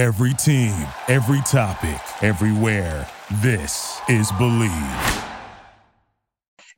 [0.00, 0.72] Every team,
[1.08, 3.06] every topic, everywhere.
[3.42, 5.28] This is Bleav.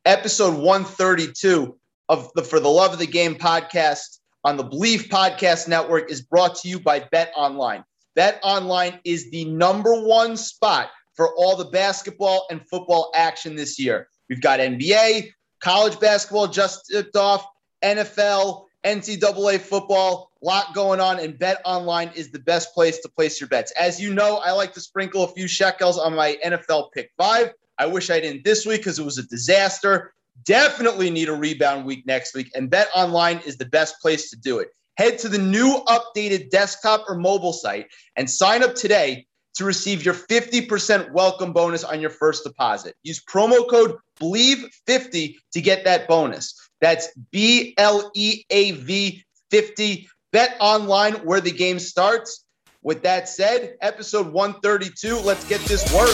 [0.04, 5.68] Episode 132 of the For the Love of the Game podcast on the Bleav Podcast
[5.68, 7.84] Network is brought to you by Bet Online.
[8.16, 13.78] Bet Online is the number one spot for all the basketball and football action this
[13.78, 14.08] year.
[14.28, 15.30] We've got NBA,
[15.60, 17.46] college basketball just tipped off,
[17.84, 23.40] NFL, NCAA football, lot going on, and Bet Online is the best place to place
[23.40, 23.72] your bets.
[23.72, 27.52] As you know, I like to sprinkle a few shekels on my NFL pick five.
[27.78, 30.12] I wish I didn't this week because it was a disaster.
[30.44, 34.36] Definitely need a rebound week next week, and Bet Online is the best place to
[34.36, 34.68] do it.
[34.96, 37.86] Head to the new updated desktop or mobile site
[38.16, 42.94] and sign up today to receive your 50% welcome bonus on your first deposit.
[43.02, 46.70] Use promo code BLEAV50 to get that bonus.
[46.82, 50.08] That's B L E A V 50.
[50.32, 52.44] Bet online where the game starts.
[52.82, 56.10] With that said, episode 132, let's get this work.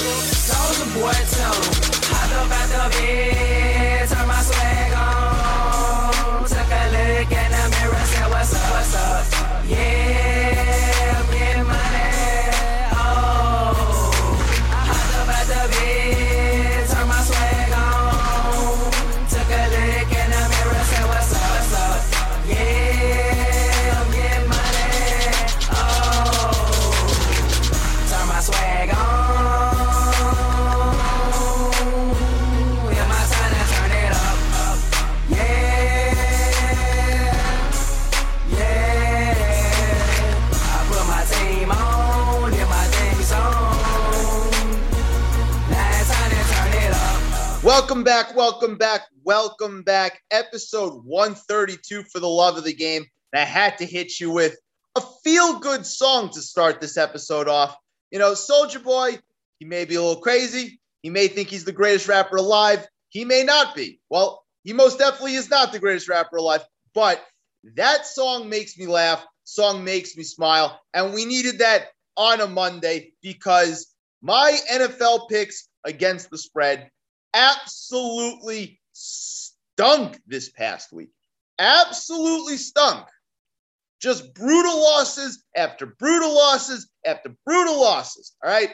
[47.69, 50.23] Welcome back, welcome back, welcome back.
[50.31, 53.05] Episode 132 for the love of the game.
[53.35, 54.57] I had to hit you with
[54.97, 57.77] a feel good song to start this episode off.
[58.11, 59.19] You know, Soulja Boy,
[59.59, 60.81] he may be a little crazy.
[61.03, 62.87] He may think he's the greatest rapper alive.
[63.11, 64.01] He may not be.
[64.09, 66.65] Well, he most definitely is not the greatest rapper alive,
[66.95, 67.23] but
[67.77, 69.27] that song makes me laugh.
[69.45, 70.81] Song makes me smile.
[70.95, 76.91] And we needed that on a Monday because my NFL picks against the spread
[77.35, 81.11] absolutely stunk this past week.
[81.59, 83.07] Absolutely stunk.
[84.01, 88.35] Just brutal losses after brutal losses after brutal losses.
[88.45, 88.71] All right.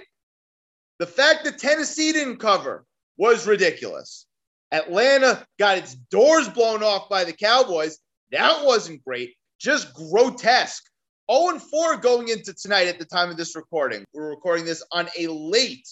[0.99, 2.85] The fact that Tennessee didn't cover
[3.17, 4.27] was ridiculous.
[4.71, 7.99] Atlanta got its doors blown off by the Cowboys.
[8.33, 9.35] That wasn't great.
[9.59, 10.85] Just grotesque.
[11.31, 14.05] 0 4 going into tonight at the time of this recording.
[14.13, 15.89] We're recording this on a late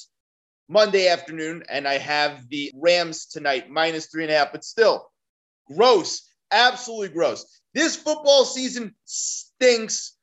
[0.69, 5.11] Monday afternoon, and I have the Rams tonight, minus three and a half, but still
[5.67, 6.29] gross.
[6.51, 7.61] Absolutely gross.
[7.75, 10.17] This football season stinks.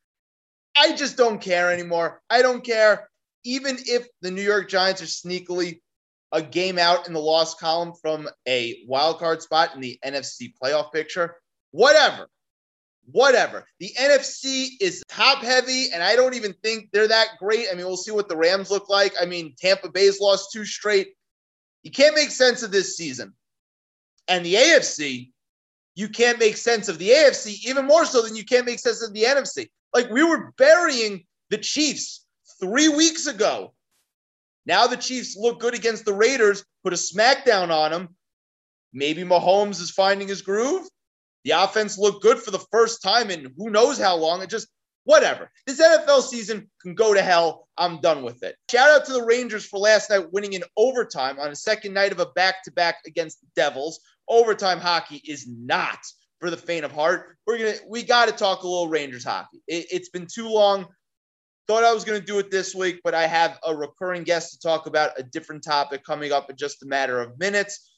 [0.78, 2.22] I just don't care anymore.
[2.29, 3.09] I don't care.
[3.44, 5.79] Even if the New York Giants are sneakily
[6.31, 10.53] a game out in the loss column from a wild card spot in the NFC
[10.61, 11.35] playoff picture,
[11.72, 12.29] whatever.
[13.12, 13.66] Whatever.
[13.80, 17.68] The NFC is top heavy, and I don't even think they're that great.
[17.72, 19.14] I mean, we'll see what the Rams look like.
[19.20, 21.14] I mean, Tampa Bay's lost two straight.
[21.84, 23.34] You can't make sense of this season.
[24.28, 25.31] And the AFC,
[25.96, 29.02] you can't make sense of the AFC even more so than you can't make sense
[29.02, 29.70] of the NFC.
[29.94, 32.26] Like we were burying the Chiefs
[32.59, 33.74] three weeks ago.
[34.66, 38.16] Now the Chiefs look good against the Raiders, put a smackdown on them.
[38.94, 40.88] Maybe Mahomes is finding his groove.
[41.49, 44.43] The offense looked good for the first time in who knows how long.
[44.43, 44.67] It just,
[45.05, 45.49] whatever.
[45.65, 47.67] This NFL season can go to hell.
[47.75, 48.55] I'm done with it.
[48.69, 52.11] Shout out to the Rangers for last night winning in overtime on a second night
[52.11, 53.99] of a back to back against the Devils.
[54.27, 55.97] Overtime hockey is not
[56.39, 57.35] for the faint of heart.
[57.47, 59.63] We're gonna we got to talk a little Rangers hockey.
[59.67, 60.85] It, it's been too long.
[61.67, 64.59] Thought I was to do it this week, but I have a recurring guest to
[64.59, 67.91] talk about a different topic coming up in just a matter of minutes.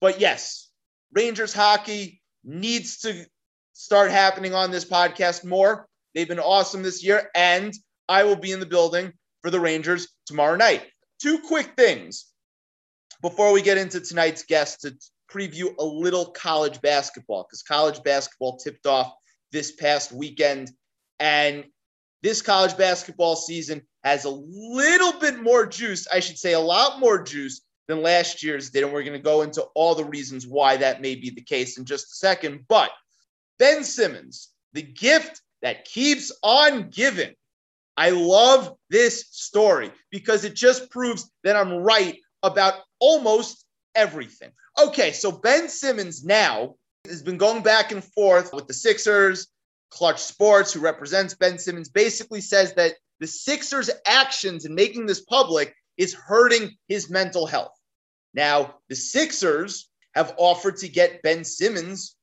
[0.00, 0.70] But yes,
[1.12, 3.26] Rangers hockey needs to
[3.72, 5.86] start happening on this podcast more.
[6.14, 7.74] They've been awesome this year, and
[8.08, 9.12] I will be in the building
[9.42, 10.84] for the Rangers tomorrow night.
[11.20, 12.26] Two quick things
[13.20, 14.96] before we get into tonight's guest to
[15.30, 19.12] preview a little college basketball because college basketball tipped off
[19.52, 20.70] this past weekend.
[21.18, 21.64] And
[22.22, 27.00] this college basketball season has a little bit more juice, I should say, a lot
[27.00, 28.84] more juice than last year's did.
[28.84, 31.78] And we're going to go into all the reasons why that may be the case
[31.78, 32.64] in just a second.
[32.68, 32.90] But
[33.58, 37.34] Ben Simmons, the gift that keeps on giving.
[37.96, 44.50] I love this story because it just proves that I'm right about almost everything.
[44.78, 46.74] Okay, so Ben Simmons now
[47.06, 49.48] has been going back and forth with the Sixers.
[49.90, 55.22] Clutch Sports, who represents Ben Simmons, basically says that the Sixers' actions in making this
[55.22, 57.75] public is hurting his mental health.
[58.36, 62.16] Now, the Sixers have offered to get Ben Simmons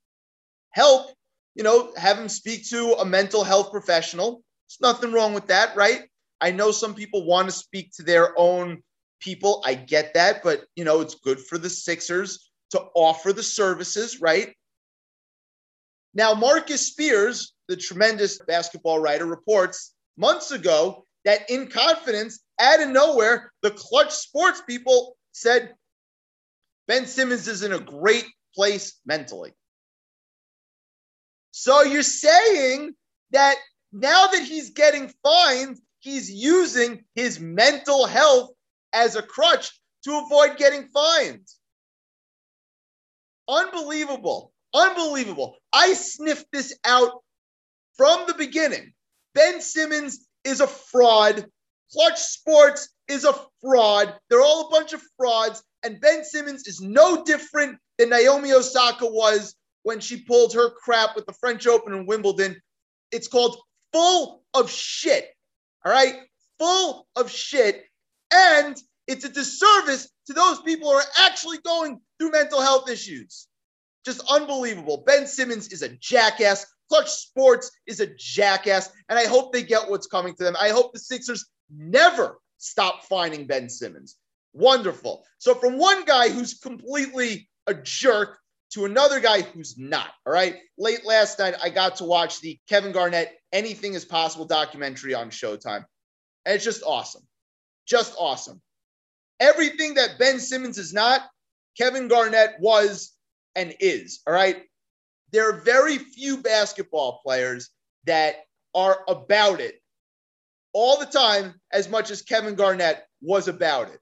[0.70, 1.12] help,
[1.56, 4.44] you know, have him speak to a mental health professional.
[4.70, 6.04] There's nothing wrong with that, right?
[6.40, 8.84] I know some people want to speak to their own
[9.20, 9.64] people.
[9.66, 14.22] I get that, but you know, it's good for the Sixers to offer the services,
[14.22, 14.56] right?
[16.14, 22.90] Now, Marcus Spears, the tremendous basketball writer, reports months ago that in confidence, out of
[22.90, 25.74] nowhere, the clutch sports people said
[26.88, 28.26] Ben Simmons is in a great
[28.56, 29.54] place mentally.
[31.52, 32.94] So you're saying
[33.32, 33.56] that
[33.92, 38.52] now that he's getting fined, he's using his mental health
[38.92, 39.72] as a crutch
[40.04, 41.48] to avoid getting fined.
[43.48, 44.52] Unbelievable.
[44.74, 45.58] Unbelievable.
[45.72, 47.12] I sniffed this out
[47.96, 48.94] from the beginning.
[49.36, 51.46] Ben Simmons is a fraud.
[51.94, 54.16] Clutch Sports is a fraud.
[54.30, 55.64] They're all a bunch of frauds.
[55.84, 61.16] And Ben Simmons is no different than Naomi Osaka was when she pulled her crap
[61.16, 62.60] with the French Open and Wimbledon.
[63.12, 63.58] It's called
[63.92, 65.30] full of shit.
[65.86, 66.16] All right?
[66.58, 67.84] Full of shit.
[68.34, 68.76] And
[69.08, 73.48] it's a disservice to those people who are actually going through mental health issues.
[74.06, 75.04] Just unbelievable.
[75.06, 76.66] Ben Simmons is a jackass.
[76.90, 78.90] Clutch Sports is a jackass.
[79.10, 80.56] And I hope they get what's coming to them.
[80.60, 81.46] I hope the Sixers
[81.76, 84.16] never stop finding Ben Simmons.
[84.54, 85.26] Wonderful.
[85.40, 88.38] So, from one guy who's completely a jerk
[88.74, 90.10] to another guy who's not.
[90.26, 90.58] All right.
[90.78, 95.30] Late last night, I got to watch the Kevin Garnett Anything is Possible documentary on
[95.30, 95.86] Showtime.
[96.46, 97.22] And it's just awesome.
[97.86, 98.62] Just awesome.
[99.40, 101.22] Everything that Ben Simmons is not,
[101.78, 103.12] Kevin Garnett was
[103.56, 104.22] and is.
[104.26, 104.64] All right.
[105.32, 107.70] There are very few basketball players
[108.06, 108.38] that
[108.74, 109.83] are about it
[110.74, 114.00] all the time as much as Kevin Garnett was about it.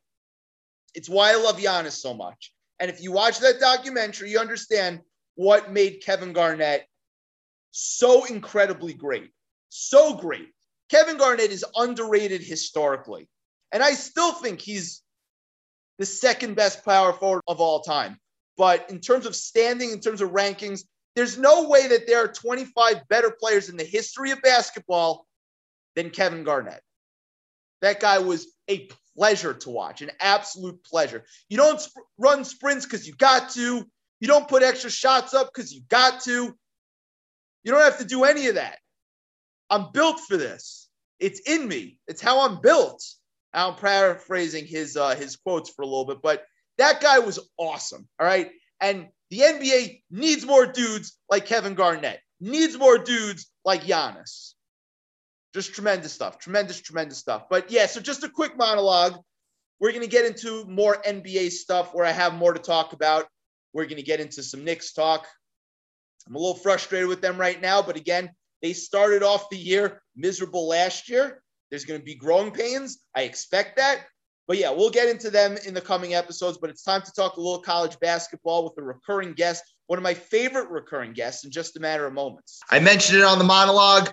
[0.96, 2.54] It's why I love Giannis so much.
[2.80, 5.02] And if you watch that documentary, you understand
[5.36, 6.86] what made Kevin Garnett
[7.72, 9.30] so incredibly great.
[9.70, 10.50] So great.
[10.90, 13.30] Kevin Garnett is underrated historically.
[13.72, 15.02] And I still think he's
[16.00, 18.18] the second best power forward of all time.
[18.58, 20.84] But in terms of standing, in terms of rankings,
[21.16, 25.26] there's no way that there are 25 better players in the history of basketball
[25.96, 26.82] than Kevin Garnett.
[27.82, 31.26] That guy was a pleasure to watch, an absolute pleasure.
[31.50, 33.86] You don't sp- run sprints because you got to.
[34.20, 36.56] You don't put extra shots up because you got to.
[37.64, 38.78] You don't have to do any of that.
[39.70, 40.90] I'm built for this.
[41.20, 41.98] It's in me.
[42.08, 43.04] It's how I'm built.
[43.54, 46.46] I'm paraphrasing his uh, his quotes for a little bit, but
[46.78, 48.08] that guy was awesome.
[48.20, 52.20] All right, and the NBA needs more dudes like Kevin Garnett.
[52.40, 54.54] Needs more dudes like Giannis.
[55.54, 56.40] Just tremendous stuff.
[56.40, 57.44] Tremendous, tremendous stuff.
[57.50, 59.18] But yeah, so just a quick monologue.
[59.80, 63.28] We're going to get into more NBA stuff where I have more to talk about.
[63.74, 65.28] We're going to get into some Knicks talk.
[66.28, 68.30] I'm a little frustrated with them right now, but again,
[68.62, 71.42] they started off the year miserable last year.
[71.70, 73.00] There's going to be growing pains.
[73.16, 74.06] I expect that.
[74.48, 76.58] But yeah, we'll get into them in the coming episodes.
[76.58, 80.04] But it's time to talk a little college basketball with a recurring guest, one of
[80.04, 82.60] my favorite recurring guests in just a matter of moments.
[82.70, 84.12] I mentioned it on the monologue.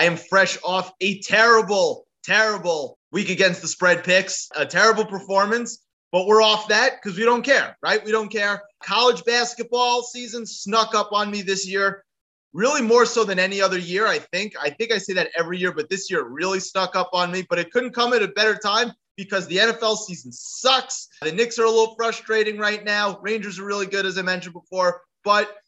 [0.00, 5.84] I am fresh off a terrible, terrible week against the spread picks, a terrible performance,
[6.10, 8.02] but we're off that because we don't care, right?
[8.02, 8.62] We don't care.
[8.82, 12.02] College basketball season snuck up on me this year,
[12.54, 14.54] really more so than any other year, I think.
[14.58, 17.44] I think I say that every year, but this year really snuck up on me,
[17.50, 21.08] but it couldn't come at a better time because the NFL season sucks.
[21.20, 23.18] The Knicks are a little frustrating right now.
[23.20, 25.58] Rangers are really good, as I mentioned before, but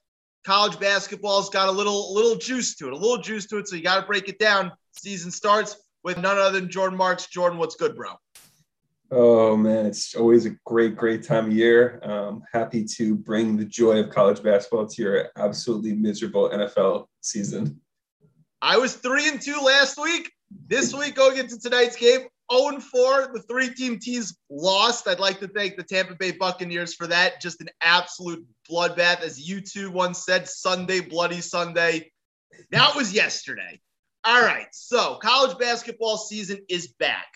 [0.45, 3.69] college basketball's got a little little juice to it, a little juice to it.
[3.69, 4.73] So you got to break it down.
[4.93, 7.27] Season starts with none other than Jordan Marks.
[7.27, 8.15] Jordan, what's good, bro?
[9.11, 12.01] Oh man, it's always a great, great time of year.
[12.03, 17.81] Um, happy to bring the joy of college basketball to your absolutely miserable NFL season.
[18.63, 20.33] I was three and two last week.
[20.67, 23.31] This week, going into tonight's game, 0 and 4.
[23.35, 25.09] The three team teams lost.
[25.09, 27.41] I'd like to thank the Tampa Bay Buccaneers for that.
[27.41, 29.21] Just an absolute bloodbath.
[29.21, 32.11] As U2 once said, Sunday, Bloody Sunday.
[32.71, 33.81] That was yesterday.
[34.25, 34.69] All right.
[34.73, 37.27] So, college basketball season is back.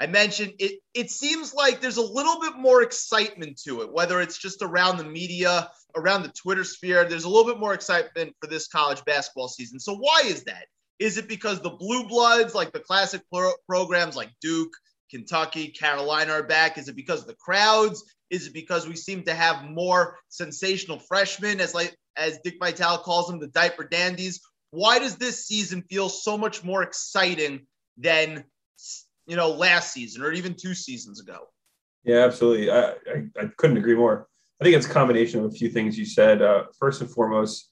[0.00, 0.80] I mentioned it.
[0.92, 4.98] It seems like there's a little bit more excitement to it, whether it's just around
[4.98, 7.04] the media, around the Twitter sphere.
[7.04, 9.78] There's a little bit more excitement for this college basketball season.
[9.78, 10.66] So, why is that?
[10.98, 14.72] Is it because the blue bloods, like the classic pro- programs like Duke,
[15.10, 16.78] Kentucky, Carolina, are back?
[16.78, 18.04] Is it because of the crowds?
[18.30, 22.98] Is it because we seem to have more sensational freshmen, as like as Dick Vitale
[22.98, 24.40] calls them, the diaper dandies?
[24.70, 28.44] Why does this season feel so much more exciting than
[29.26, 31.48] you know, last season or even two seasons ago.
[32.04, 32.70] Yeah, absolutely.
[32.70, 34.26] I, I, I couldn't agree more.
[34.60, 36.42] I think it's a combination of a few things you said.
[36.42, 37.70] Uh, first and foremost,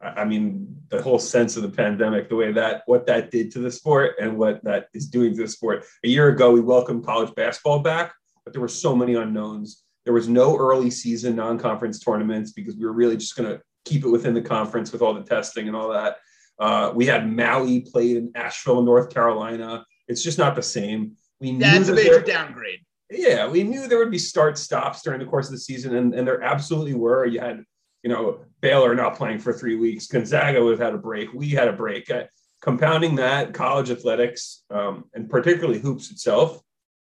[0.00, 3.58] I mean, the whole sense of the pandemic, the way that what that did to
[3.58, 5.84] the sport and what that is doing to the sport.
[6.04, 8.12] A year ago, we welcomed college basketball back,
[8.44, 9.82] but there were so many unknowns.
[10.04, 13.62] There was no early season non conference tournaments because we were really just going to
[13.84, 16.16] keep it within the conference with all the testing and all that.
[16.58, 19.84] Uh, we had Maui played in Asheville, North Carolina.
[20.08, 21.16] It's just not the same.
[21.40, 22.80] We knew That's a major downgrade.
[23.10, 26.14] yeah, we knew there would be start stops during the course of the season, and,
[26.14, 27.26] and there absolutely were.
[27.26, 27.64] You had,
[28.04, 31.48] you know, Baylor not playing for three weeks, Gonzaga would have had a break, we
[31.48, 32.10] had a break.
[32.10, 32.24] Uh,
[32.62, 36.60] compounding that, college athletics, um, and particularly hoops itself,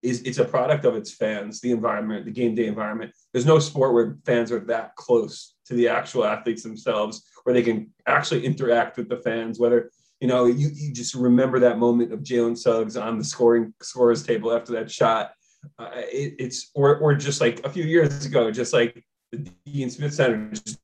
[0.03, 3.11] is it's a product of its fans, the environment, the game day environment.
[3.31, 7.63] There's no sport where fans are that close to the actual athletes themselves, where they
[7.63, 12.11] can actually interact with the fans, whether you know, you, you just remember that moment
[12.11, 15.31] of Jalen Suggs on the scoring scorers table after that shot
[15.79, 19.89] uh, it, it's or or just like a few years ago, just like the Dean
[19.89, 20.79] Smith Center, just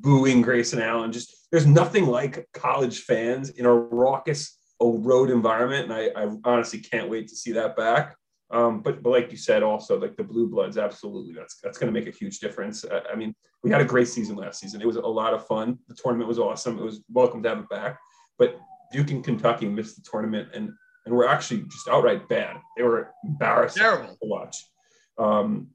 [0.00, 1.12] booing Grayson Allen.
[1.12, 6.80] Just there's nothing like college fans in a raucous road environment, and I, I honestly
[6.80, 8.16] can't wait to see that back.
[8.50, 11.92] Um, but but like you said, also like the blue bloods, absolutely, that's that's going
[11.92, 12.84] to make a huge difference.
[12.90, 14.80] I, I mean, we had a great season last season.
[14.80, 15.78] It was a lot of fun.
[15.88, 16.78] The tournament was awesome.
[16.78, 17.98] It was welcome to have it back.
[18.38, 18.58] But
[18.92, 20.70] Duke and Kentucky missed the tournament, and
[21.04, 22.56] and were actually just outright bad.
[22.76, 24.16] They were embarrassing Terrible.
[24.22, 24.56] to watch.
[25.18, 25.68] Um,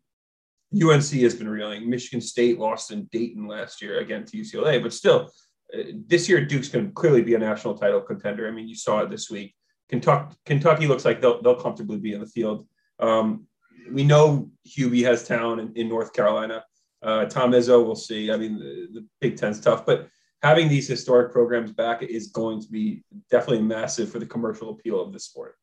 [0.82, 1.90] UNC has been reeling.
[1.90, 5.32] Michigan State lost in Dayton last year again to UCLA, but still,
[5.74, 8.48] uh, this year Duke's going to clearly be a national title contender.
[8.48, 9.56] I mean, you saw it this week.
[9.90, 12.68] Kentucky, Kentucky looks like they'll, they'll comfortably be in the field.
[13.00, 13.46] Um,
[13.92, 16.64] we know Hubie has talent in, in North Carolina.
[17.02, 18.32] Uh, Tom Izzo, we'll see.
[18.32, 20.08] I mean, the, the Big Ten's tough, but
[20.42, 25.02] having these historic programs back is going to be definitely massive for the commercial appeal
[25.02, 25.56] of the sport.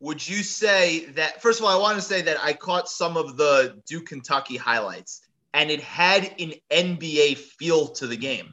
[0.00, 3.16] Would you say that, first of all, I want to say that I caught some
[3.16, 5.22] of the Duke Kentucky highlights
[5.54, 8.52] and it had an NBA feel to the game.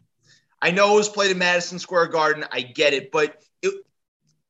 [0.62, 2.46] I know it was played in Madison Square Garden.
[2.50, 3.74] I get it, but it,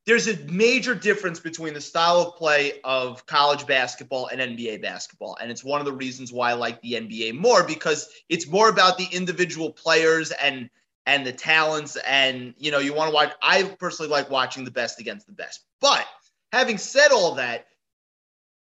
[0.06, 5.36] there's a major difference between the style of play of college basketball and NBA basketball.
[5.42, 8.70] And it's one of the reasons why I like the NBA more because it's more
[8.70, 10.70] about the individual players and
[11.08, 11.98] and the talents.
[12.08, 13.32] And you know, you want to watch.
[13.42, 15.62] I personally like watching the best against the best.
[15.82, 16.06] But
[16.54, 17.68] having said all that,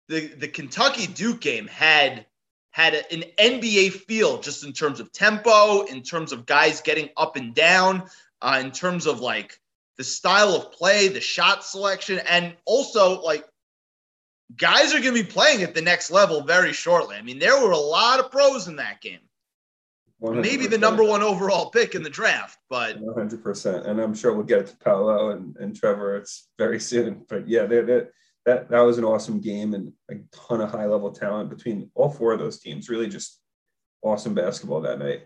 [0.08, 2.26] the the Kentucky Duke game had
[2.72, 7.10] had a- an NBA feel just in terms of tempo, in terms of guys getting
[7.16, 8.10] up and down,
[8.42, 9.60] uh, in terms of like
[9.98, 13.46] the style of play, the shot selection, and also like
[14.56, 17.18] guys are going to be playing at the next level very shortly.
[17.18, 19.20] I mean, there were a lot of pros in that game.
[20.22, 23.86] Maybe the number one overall pick in the draft, but 100%.
[23.86, 26.16] And I'm sure we'll get to Paolo and, and Trevor.
[26.16, 27.26] It's very soon.
[27.28, 28.04] But yeah, they they
[28.46, 32.10] that, that was an awesome game and a ton of high level talent between all
[32.10, 32.90] four of those teams.
[32.90, 33.40] Really just
[34.02, 35.24] awesome basketball that night.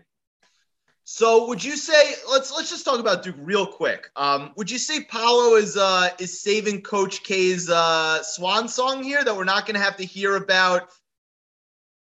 [1.04, 4.10] So would you say let's let's just talk about Duke real quick.
[4.16, 9.22] Um, would you say Paolo is uh, is saving Coach K's uh, swan song here
[9.22, 10.88] that we're not going to have to hear about?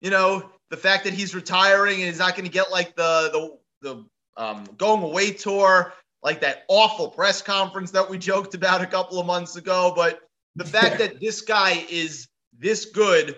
[0.01, 3.57] You know the fact that he's retiring and he's not going to get like the
[3.81, 4.05] the the
[4.41, 9.19] um, going away tour, like that awful press conference that we joked about a couple
[9.19, 9.91] of months ago.
[9.95, 10.19] But
[10.55, 13.37] the fact that this guy is this good,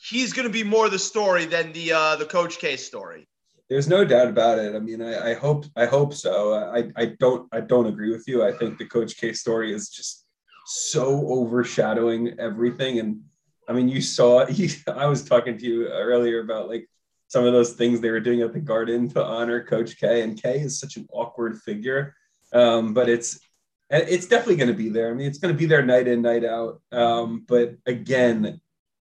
[0.00, 3.26] he's going to be more the story than the uh, the Coach K story.
[3.68, 4.76] There's no doubt about it.
[4.76, 6.54] I mean, I, I hope I hope so.
[6.54, 8.44] I, I don't I don't agree with you.
[8.44, 10.24] I think the Coach K story is just
[10.66, 13.00] so overshadowing everything.
[13.00, 13.22] And
[13.68, 14.46] I mean, you saw.
[14.50, 16.88] You, I was talking to you earlier about like
[17.28, 20.22] some of those things they were doing at the Garden to honor Coach K.
[20.22, 22.14] And K is such an awkward figure,
[22.52, 23.40] um, but it's
[23.88, 25.10] it's definitely going to be there.
[25.10, 26.80] I mean, it's going to be there night in, night out.
[26.90, 28.60] Um, but again,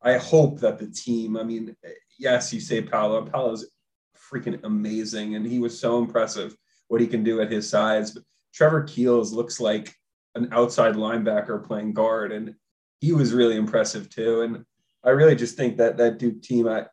[0.02, 1.37] I hope that the team.
[1.37, 1.76] I mean,
[2.19, 3.25] yes, you say Paolo.
[3.25, 3.69] Paolo's
[4.16, 6.57] freaking amazing, and he was so impressive
[6.88, 8.12] what he can do at his size.
[8.12, 8.23] But
[8.54, 9.95] Trevor Keels looks like
[10.35, 12.54] an outside linebacker playing guard, and
[13.00, 14.42] he was really impressive too.
[14.42, 14.64] And
[15.04, 16.87] I really just think that that Duke team, I,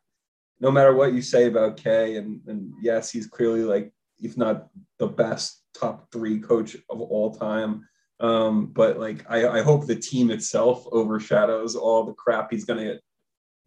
[0.60, 4.70] no matter what you say about K, and and yes, he's clearly like if not
[4.98, 7.88] the best top three coach of all time.
[8.20, 12.98] Um, but like I, I hope the team itself overshadows all the crap he's gonna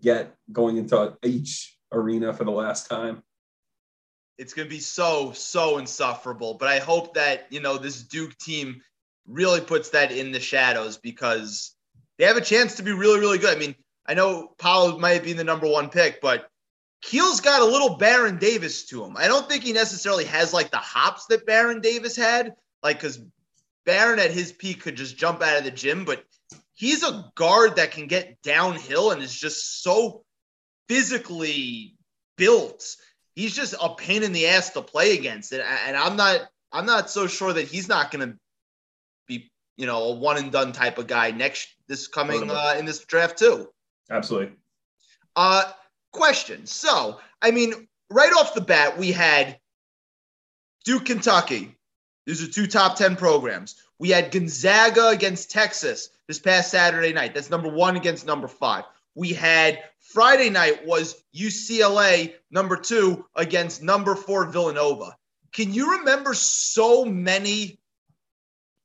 [0.02, 3.23] get going into each arena for the last time.
[4.38, 8.37] it's going to be so so insufferable but i hope that you know this duke
[8.38, 8.80] team
[9.26, 11.76] really puts that in the shadows because
[12.21, 13.75] they have a chance to be really really good i mean
[14.07, 16.49] i know Paolo might be the number one pick but
[17.03, 20.71] keel's got a little baron davis to him i don't think he necessarily has like
[20.71, 23.21] the hops that baron davis had like because
[23.85, 26.25] baron at his peak could just jump out of the gym but
[26.81, 30.25] he's a guard that can get downhill and is just so
[30.89, 31.95] physically
[32.37, 32.97] built.
[33.35, 35.61] He's just a pain in the ass to play against it.
[35.87, 36.41] And I'm not
[36.73, 38.39] I'm not so sure that he's not going to
[39.81, 43.03] you know, a one and done type of guy next this coming uh, in this
[43.07, 43.67] draft too.
[44.11, 44.55] Absolutely.
[45.35, 45.73] Uh,
[46.13, 46.67] question.
[46.67, 49.59] So, I mean, right off the bat, we had
[50.85, 51.75] Duke, Kentucky.
[52.27, 53.83] These are two top 10 programs.
[53.99, 57.33] We had Gonzaga against Texas this past Saturday night.
[57.33, 58.85] That's number one against number five.
[59.15, 65.17] We had Friday night was UCLA number two against number four Villanova.
[65.53, 67.81] Can you remember so many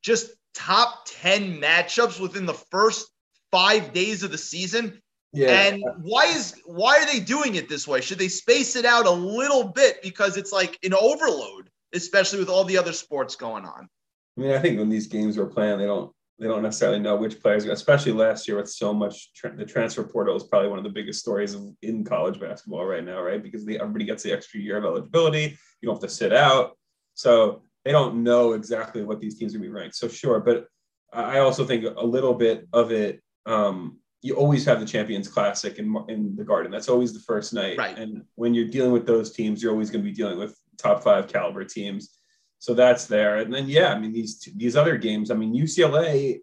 [0.02, 3.12] just top 10 matchups within the first
[3.52, 5.02] five days of the season?
[5.34, 5.50] Yeah.
[5.50, 8.00] And why is why are they doing it this way?
[8.00, 12.50] Should they space it out a little bit because it's like an overload, especially with
[12.50, 13.90] all the other sports going on?
[14.38, 17.16] I mean, I think when these games were playing, they don't they don't necessarily know
[17.16, 20.78] which players, especially last year with so much tra- the transfer portal is probably one
[20.78, 23.42] of the biggest stories of, in college basketball right now, right?
[23.42, 25.58] Because the, everybody gets the extra year of eligibility.
[25.82, 26.78] You don't have to sit out,
[27.14, 29.96] so they don't know exactly what these teams are going to be ranked.
[29.96, 30.66] So sure, but
[31.14, 33.22] I also think a little bit of it.
[33.46, 36.72] Um, you always have the Champions Classic in in the Garden.
[36.72, 37.98] That's always the first night, Right.
[37.98, 41.04] and when you're dealing with those teams, you're always going to be dealing with top
[41.04, 42.18] five caliber teams.
[42.60, 45.30] So that's there, and then yeah, I mean these these other games.
[45.30, 46.40] I mean UCLA,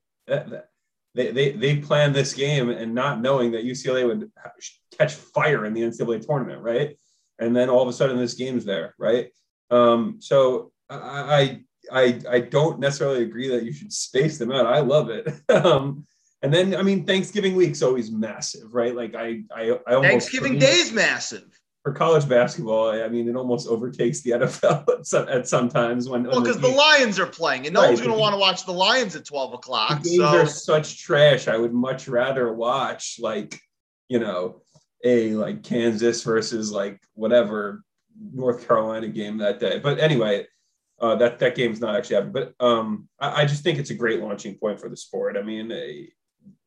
[1.15, 4.31] they they they planned this game and not knowing that UCLA would
[4.97, 6.97] catch fire in the NCAA tournament, right?
[7.39, 9.31] And then all of a sudden this game's there, right?
[9.71, 10.71] Um, so
[11.01, 11.61] I
[11.93, 14.67] I I don't necessarily agree that you should space them out.
[14.67, 15.29] I love it.
[15.51, 16.07] um,
[16.43, 18.95] and then I mean Thanksgiving week's always massive, right?
[18.95, 21.45] Like I I, I almost Thanksgiving Day is massive.
[21.83, 22.91] for college basketball.
[22.91, 26.69] I mean, it almost overtakes the NFL at, some, at sometimes when Well, because the
[26.69, 29.17] game- Lions are playing, and no Right, one's going to want to watch the Lions
[29.17, 30.03] at 12 the o'clock.
[30.05, 31.49] games So, are such trash.
[31.49, 33.59] I would much rather watch like
[34.09, 34.63] you know
[35.05, 37.83] a like Kansas versus like whatever
[38.33, 39.79] North Carolina game that day.
[39.81, 40.47] But anyway,
[41.03, 42.33] uh, that that game's not actually happening.
[42.33, 45.37] But um, I, I just think it's a great launching point for the sport.
[45.37, 46.09] I mean, a,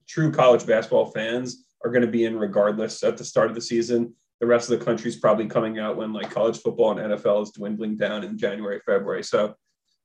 [0.08, 3.62] true college basketball fans are going to be in regardless at the start of the
[3.62, 4.13] season.
[4.39, 7.52] The rest of the country's probably coming out when like college football and NFL is
[7.52, 9.24] dwindling down in January, February.
[9.24, 9.56] So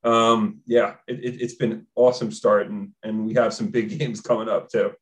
[0.05, 4.21] um, yeah, it, it, it's been awesome start, and and we have some big games
[4.21, 4.93] coming up too.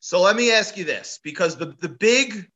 [0.00, 2.46] so let me ask you this because the, the big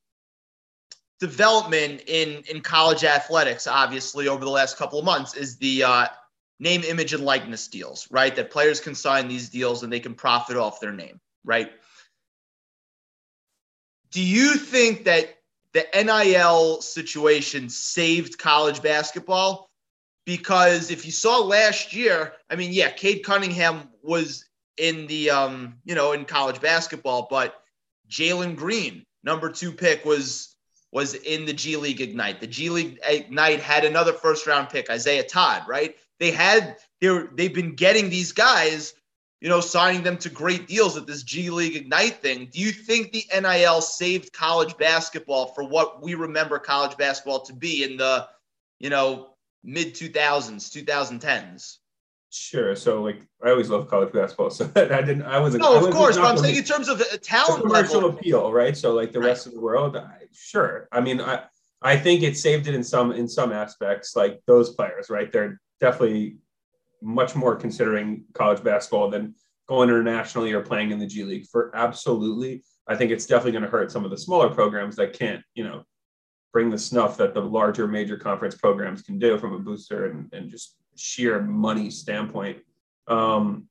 [1.20, 6.06] development in, in college athletics, obviously, over the last couple of months is the uh,
[6.60, 8.34] name, image, and likeness deals, right?
[8.36, 11.70] That players can sign these deals and they can profit off their name, right?
[14.10, 15.38] Do you think that
[15.72, 19.68] the NIL situation saved college basketball?
[20.24, 24.44] Because if you saw last year, I mean, yeah, Cade Cunningham was
[24.76, 27.62] in the um, you know, in college basketball, but
[28.08, 30.54] Jalen Green, number two pick, was
[30.92, 32.40] was in the G League Ignite.
[32.40, 35.96] The G League Ignite had another first round pick, Isaiah Todd, right?
[36.18, 38.94] They had they're they've been getting these guys,
[39.40, 42.48] you know, signing them to great deals at this G League Ignite thing.
[42.52, 47.52] Do you think the NIL saved college basketball for what we remember college basketball to
[47.52, 48.26] be in the,
[48.80, 51.78] you know, mid 2000s, 2010s?
[52.30, 52.76] Sure.
[52.76, 55.22] So like I always love college basketball, so I didn't.
[55.22, 58.10] I was No, I of course, but I'm saying in terms of talent commercial level.
[58.18, 58.76] appeal, right?
[58.76, 59.28] So like the Right.
[59.28, 60.88] rest of the world, I, sure.
[60.92, 61.44] I mean, I
[61.80, 64.14] I think it saved it in some in some aspects.
[64.14, 65.32] Like those players, right?
[65.32, 66.36] They're definitely
[67.00, 69.34] much more considering college basketball than
[69.68, 71.46] going internationally or playing in the G League.
[71.46, 75.12] For absolutely, I think it's definitely going to hurt some of the smaller programs that
[75.12, 75.84] can't, you know,
[76.52, 80.28] bring the snuff that the larger major conference programs can do from a booster and,
[80.32, 82.58] and just sheer money standpoint.
[83.06, 83.68] Um,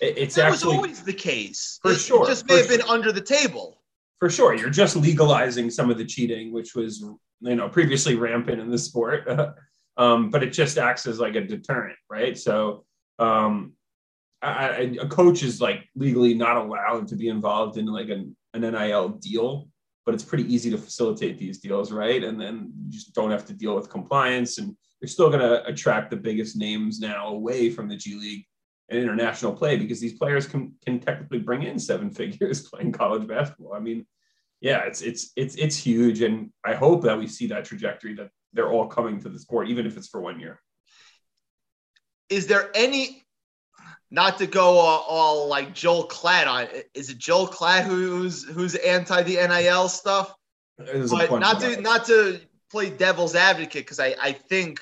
[0.00, 1.78] it- it's That actually was always the case.
[1.82, 3.74] For It- sure, It just may have been under the table.
[4.20, 6.92] for sure you're just legalizing some of the cheating which was
[7.40, 9.20] you know previously rampant in the sport
[9.96, 12.84] um, but it just acts as like a deterrent right so
[13.20, 13.74] um,
[14.42, 18.36] I, I- a coach is like legally not allowed to be involved in like an,
[18.54, 19.68] an nil deal
[20.08, 23.44] but it's pretty easy to facilitate these deals right and then you just don't have
[23.44, 27.68] to deal with compliance and you're still going to attract the biggest names now away
[27.68, 28.46] from the g league
[28.88, 33.26] and international play because these players can can technically bring in seven figures playing college
[33.26, 33.74] basketball.
[33.74, 34.06] I mean,
[34.60, 38.30] yeah, it's it's it's it's huge, and I hope that we see that trajectory that
[38.52, 40.60] they're all coming to the sport, even if it's for one year.
[42.30, 43.24] Is there any,
[44.10, 48.74] not to go all, all like Joel Klatt on, is it Joel Klatt who's who's
[48.74, 50.34] anti the NIL stuff?
[50.78, 51.82] But not to that.
[51.82, 52.40] not to
[52.70, 54.80] play devil's advocate because I I think,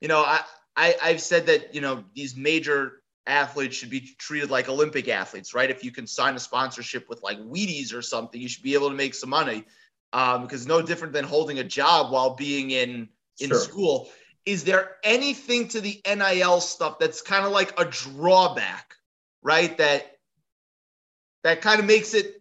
[0.00, 0.40] you know, I,
[0.76, 5.54] I I've said that you know these major athletes should be treated like Olympic athletes,
[5.54, 5.70] right?
[5.70, 8.88] If you can sign a sponsorship with like Wheaties or something, you should be able
[8.88, 9.64] to make some money.
[10.14, 13.58] Um, because no different than holding a job while being in in Sure.
[13.58, 14.08] school.
[14.48, 18.94] Is there anything to the NIL stuff that's kind of like a drawback,
[19.42, 19.76] right?
[19.76, 20.16] That
[21.44, 22.40] that kind of makes it.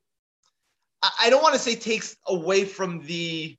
[1.22, 3.58] I don't want to say takes away from the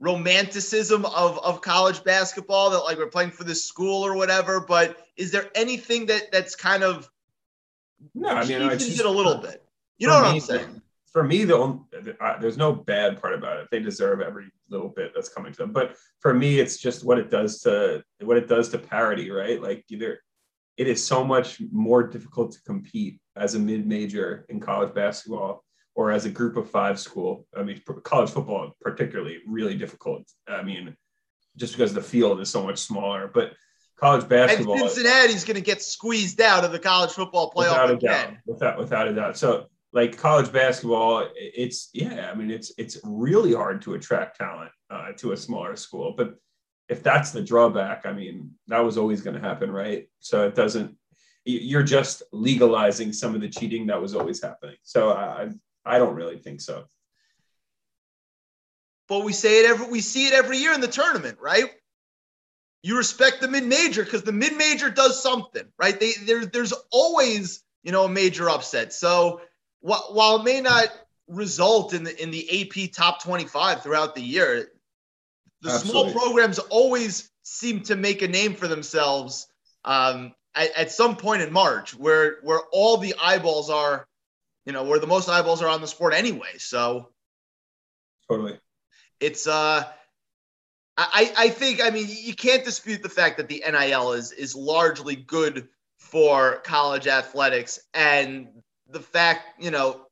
[0.00, 4.60] romanticism of of college basketball that like we're playing for this school or whatever.
[4.60, 7.10] But is there anything that that's kind of
[8.14, 9.62] No, I mean, it a little uh, bit?
[9.98, 10.80] You know what I'm saying?
[11.14, 11.78] For me, the only,
[12.20, 13.68] uh, there's no bad part about it.
[13.70, 15.72] They deserve every little bit that's coming to them.
[15.72, 19.62] But for me, it's just what it does to what it does to parity, right?
[19.62, 20.20] Like either
[20.76, 25.62] it is so much more difficult to compete as a mid-major in college basketball
[25.94, 27.46] or as a group of five school.
[27.56, 30.28] I mean, college football particularly really difficult.
[30.48, 30.96] I mean,
[31.56, 33.52] just because the field is so much smaller, but
[34.00, 34.78] college And basketball.
[34.78, 38.38] Cincinnati's going to get squeezed out of the college football without playoff a doubt, again.
[38.46, 39.38] without without a doubt.
[39.38, 44.72] So like college basketball, it's yeah, I mean it's it's really hard to attract talent
[44.90, 46.14] uh, to a smaller school.
[46.16, 46.34] But
[46.88, 50.08] if that's the drawback, I mean that was always going to happen, right?
[50.18, 50.96] So it doesn't.
[51.44, 54.76] you- You're just legalizing some of the cheating that was always happening.
[54.82, 55.50] So I
[55.86, 56.84] I don't really think so.
[59.08, 61.70] But we say it every we see it every year in the tournament, right?
[62.82, 65.98] You respect the mid major because the mid major does something, right?
[65.98, 68.92] They there, there's always you know a major upset.
[68.92, 69.40] So
[69.84, 70.88] while, while it may not
[71.28, 74.70] result in the in the AP top 25 throughout the year,
[75.60, 79.46] the small programs always seem to make a name for themselves
[79.84, 84.08] um, at, at some point in March, where where all the eyeballs are,
[84.64, 86.56] you know, where the most eyeballs are on the sport anyway.
[86.56, 87.10] So
[88.30, 88.58] Totally.
[89.20, 89.84] it's uh
[90.96, 94.54] I, I think I mean you can't dispute the fact that the NIL is is
[94.54, 95.68] largely good
[95.98, 98.48] for college athletics and
[98.94, 100.06] the fact you know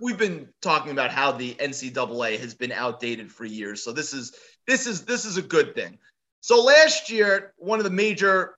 [0.00, 3.82] we've been talking about how the NCAA has been outdated for years.
[3.82, 4.34] So this is
[4.66, 5.98] this is this is a good thing.
[6.40, 8.56] So last year one of the major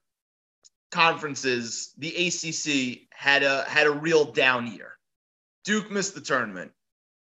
[0.90, 4.92] conferences the ACC had a had a real down year.
[5.64, 6.72] Duke missed the tournament.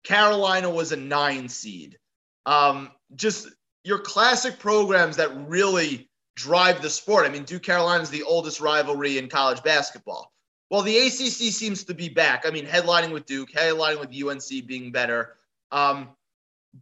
[0.05, 1.99] Carolina was a nine seed.
[2.45, 3.49] Um, just
[3.85, 7.27] your classic programs that really drive the sport.
[7.27, 10.33] I mean, Duke Carolina is the oldest rivalry in college basketball.
[10.71, 12.45] Well, the ACC seems to be back.
[12.47, 15.37] I mean, headlining with Duke, headlining with UNC being better.
[15.73, 16.11] Um,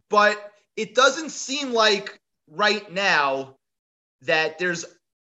[0.09, 2.19] but it doesn't seem like
[2.49, 3.55] right now
[4.23, 4.85] that there's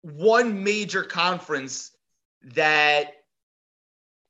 [0.01, 1.91] one major conference
[2.55, 3.13] that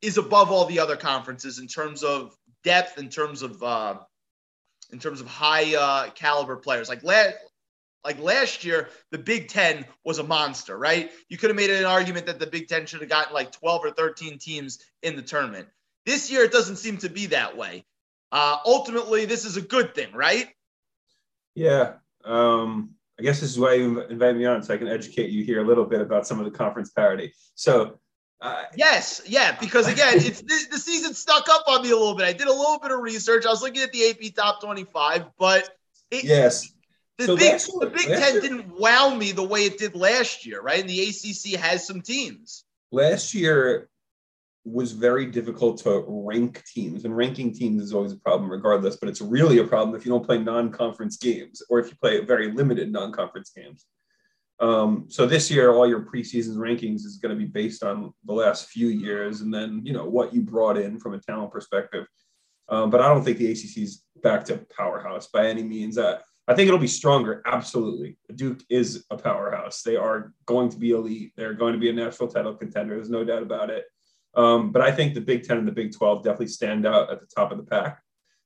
[0.02, 3.96] is above all the other conferences in terms of depth, in terms of uh,
[4.92, 6.90] in terms of high uh, caliber players.
[6.90, 7.36] Like last,
[8.04, 11.12] like last year, the Big Ten was a monster, right?
[11.30, 13.86] You could have made an argument that the Big Ten should have gotten like 12
[13.86, 15.68] or 13 teams in the tournament.
[16.06, 17.86] This year, it doesn't seem to be that way.
[18.32, 20.48] Uh, ultimately, this is a good thing, right?
[21.54, 21.94] Yeah.
[22.24, 25.44] Um, I guess this is why you invited me on, so I can educate you
[25.44, 27.34] here a little bit about some of the conference parity.
[27.56, 28.00] So,
[28.42, 32.16] uh, Yes, yeah, because again, it's the, the season stuck up on me a little
[32.16, 32.26] bit.
[32.26, 33.46] I did a little bit of research.
[33.46, 35.70] I was looking at the AP top 25, but
[36.10, 36.74] it, yes,
[37.22, 40.46] the So Big, the Big Ten year- didn't wow me the way it did last
[40.46, 40.80] year, right?
[40.80, 42.66] And the ACC has some teams.
[42.92, 43.88] last year
[44.64, 48.96] was very difficult to rank teams, and ranking teams is always a problem, regardless.
[48.96, 52.20] But it's really a problem if you don't play non-conference games, or if you play
[52.26, 53.86] very limited non-conference games.
[54.60, 58.34] Um, so this year, all your preseason rankings is going to be based on the
[58.34, 62.06] last few years, and then you know what you brought in from a talent perspective.
[62.70, 65.98] Um, but I don't think the ACC is back to powerhouse by any means.
[65.98, 67.42] Uh, I think it'll be stronger.
[67.46, 68.18] Absolutely.
[68.36, 69.84] Duke is a powerhouse.
[69.84, 71.34] They are going to be elite.
[71.38, 72.96] They're going to be a national title contender.
[72.96, 73.86] There's no doubt about it.
[74.36, 77.20] Um, but I think the Big Ten and the Big 12 definitely stand out at
[77.20, 78.02] the top of the pack.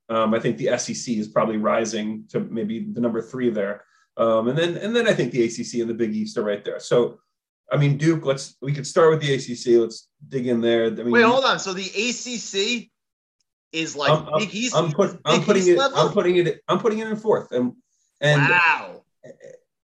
[0.10, 3.84] Um, I think the SEC is probably rising to maybe the number three there.
[4.18, 6.64] Um, and then and then I think the ACC and the Big East are right
[6.64, 6.80] there.
[6.80, 7.20] So,
[7.72, 9.82] I mean, Duke, let's we could start with the ACC.
[9.82, 10.86] Let's dig in there.
[10.86, 11.60] I mean, Wait, hold on.
[11.60, 12.90] So the ACC
[13.72, 14.76] is like I'm, I'm- Big East.
[14.76, 15.78] I'm, put, I'm putting East it.
[15.78, 15.98] level?
[15.98, 16.62] I'm putting it.
[16.68, 17.52] I'm putting it in fourth.
[17.52, 17.74] And
[18.26, 19.02] and wow.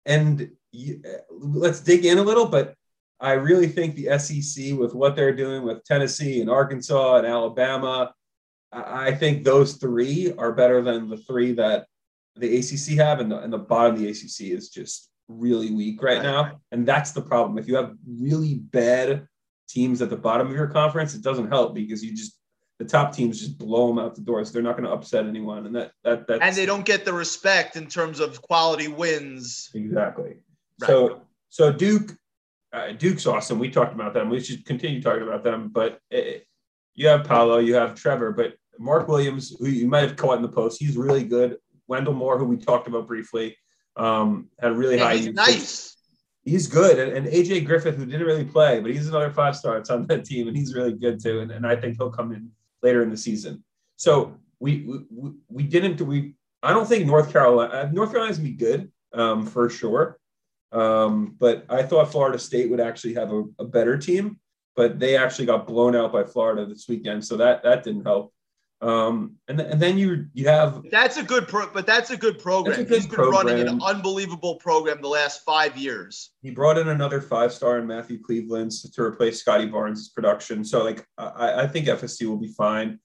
[0.06, 2.46] and you, let's dig in a little.
[2.46, 2.74] But
[3.20, 8.14] I really think the SEC, with what they're doing with Tennessee and Arkansas and Alabama,
[8.72, 11.86] I I think those three are better than the three that
[12.36, 16.02] the ACC have, and the, and the bottom of the ACC is just really weak
[16.02, 16.60] right Right, now.
[16.72, 17.58] And that's the problem.
[17.58, 19.26] If you have really bad
[19.68, 22.37] teams at the bottom of your conference, it doesn't help because you just
[22.78, 24.44] the top teams just blow them out the door.
[24.44, 27.04] So they're not going to upset anyone, and that that that And they don't get
[27.04, 29.70] the respect in terms of quality wins.
[29.74, 30.36] exactly.
[30.80, 30.86] Right.
[30.86, 32.16] So so Duke,
[32.72, 33.58] uh, Duke's awesome.
[33.58, 34.30] We talked about them.
[34.30, 35.68] We should continue talking about them.
[35.68, 36.46] But it,
[36.94, 40.42] you have Paolo, you have Trevor, but Mark Williams, who you might have caught in
[40.42, 41.56] the post, he's really good.
[41.88, 43.56] Wendell Moore, who we talked about briefly,
[43.96, 45.16] um, had really Yeah, high.
[45.16, 45.96] he's nice.
[46.44, 49.76] He's good, and, and AJ Griffin, who didn't really play, but he's another five star.
[49.78, 51.40] It's on that team, and he's really good too.
[51.40, 52.50] And, and I think he'll come in
[52.82, 53.64] later in the season.
[53.96, 56.34] So we we, we- didn't we.
[56.62, 60.18] I don't think North Carolina uh, North Carolina's gonna be good um, for sure,
[60.72, 64.38] um, but I thought Florida State would actually have a, a better team,
[64.74, 68.32] but they actually got blown out by Florida this weekend, so that that didn't help.
[68.80, 72.16] Um, and, th- and then you you have That's a good pro, but that's a
[72.16, 72.80] good program.
[72.80, 76.30] A good He's been running an unbelievable program the last five years.
[76.42, 80.64] he brought in another five star in Matthew Cleveland to replace Scottie Barnes' production.
[80.64, 83.00] So like I, I think FSC will be fine.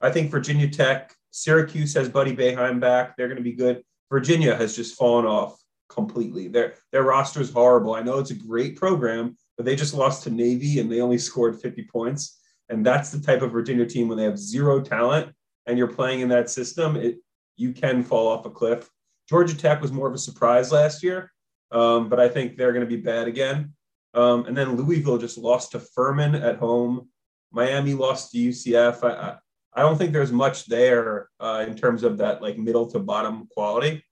[0.00, 3.16] I think Virginia Tech, Syracuse has Buddy Boeheim back.
[3.16, 3.82] They're going to be good.
[4.10, 5.60] Virginia has just fallen off
[5.90, 6.48] completely.
[6.48, 7.94] Their their roster is horrible.
[7.94, 11.18] I know it's a great program, but they just lost to Navy and they only
[11.18, 12.40] scored 50 points.
[12.68, 15.34] And that's the type of Virginia team when they have zero talent
[15.66, 17.18] and you're playing in that system, it
[17.56, 18.88] you can fall off a cliff.
[19.28, 21.32] Georgia Tech was more of a surprise last year,
[21.70, 23.74] um, but I think they're going to be bad again.
[24.14, 27.08] Um, and then Louisville just lost to Furman at home.
[27.52, 29.04] Miami lost to UCF.
[29.04, 29.36] I, I,
[29.74, 33.48] I don't think there's much there uh, in terms of that like middle to bottom
[33.50, 34.02] quality.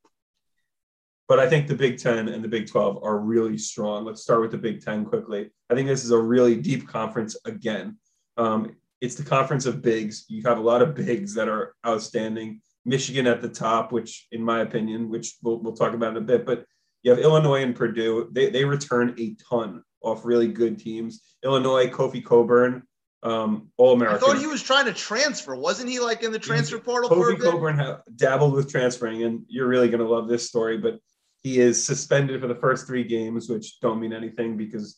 [1.29, 4.05] But I think the Big Ten and the Big 12 are really strong.
[4.05, 5.51] Let's start with the Big Ten quickly.
[5.71, 7.99] I think this is a really deep conference again.
[8.37, 10.25] Um, it's the conference of bigs.
[10.29, 12.61] You have a lot of bigs that are outstanding.
[12.85, 16.27] Michigan at the top, which, in my opinion, which we'll, we'll talk about in a
[16.27, 16.64] bit, but
[17.03, 18.29] you have Illinois and Purdue.
[18.33, 21.20] They, they return a ton off really good teams.
[21.44, 22.83] Illinois, Kofi Cockburn,
[23.22, 24.20] um, All I American.
[24.20, 25.57] thought he was trying to transfer.
[25.57, 27.51] Wasn't he like in the transfer portal for a Kofi bit?
[27.51, 30.79] Cockburn ha- dabbled with transferring, and you're really going to love this story.
[30.79, 31.01] But
[31.42, 34.96] he is suspended for the first three games, which don't mean anything because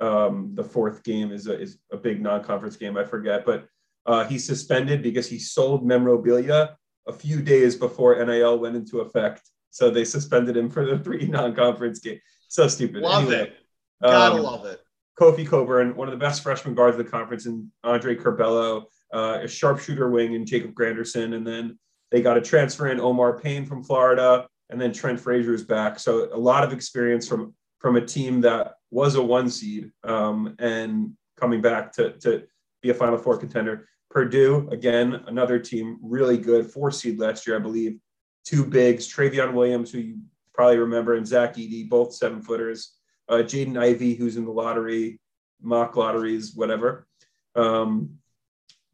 [0.00, 2.96] um, the fourth game is a, is a big non-conference game.
[2.96, 3.66] I forget, but
[4.04, 6.76] uh, he's suspended because he sold memorabilia
[7.08, 9.42] a few days before NIL went into effect.
[9.70, 12.20] So they suspended him for the three non-conference games.
[12.48, 13.02] So stupid.
[13.02, 13.56] Love Anyway, it.
[14.02, 14.80] Gotta um, love it.
[15.18, 19.38] Kofi Cockburn, one of the best freshman guards of the conference, and Andre Curbelo, uh,
[19.42, 21.32] a sharpshooter wing, and Jacob Grandison.
[21.32, 21.78] And then
[22.10, 25.98] they got a transfer in Omar Payne from Florida, and then Trent Frazier is back.
[25.98, 30.54] So a lot of experience from from a team that was a one seed um,
[30.58, 32.44] and coming back to to
[32.82, 33.88] be a Final Four contender.
[34.10, 37.98] Purdue, again, another team really good, four seed last year, I believe.
[38.44, 40.18] Two bigs, Trevion Williams, who you
[40.54, 42.96] probably remember, and Zach Edey, both seven footers
[43.28, 45.20] uh, Jaden Ivey, who's in the lottery,
[45.60, 47.06] mock lotteries, whatever.
[47.54, 48.18] Um,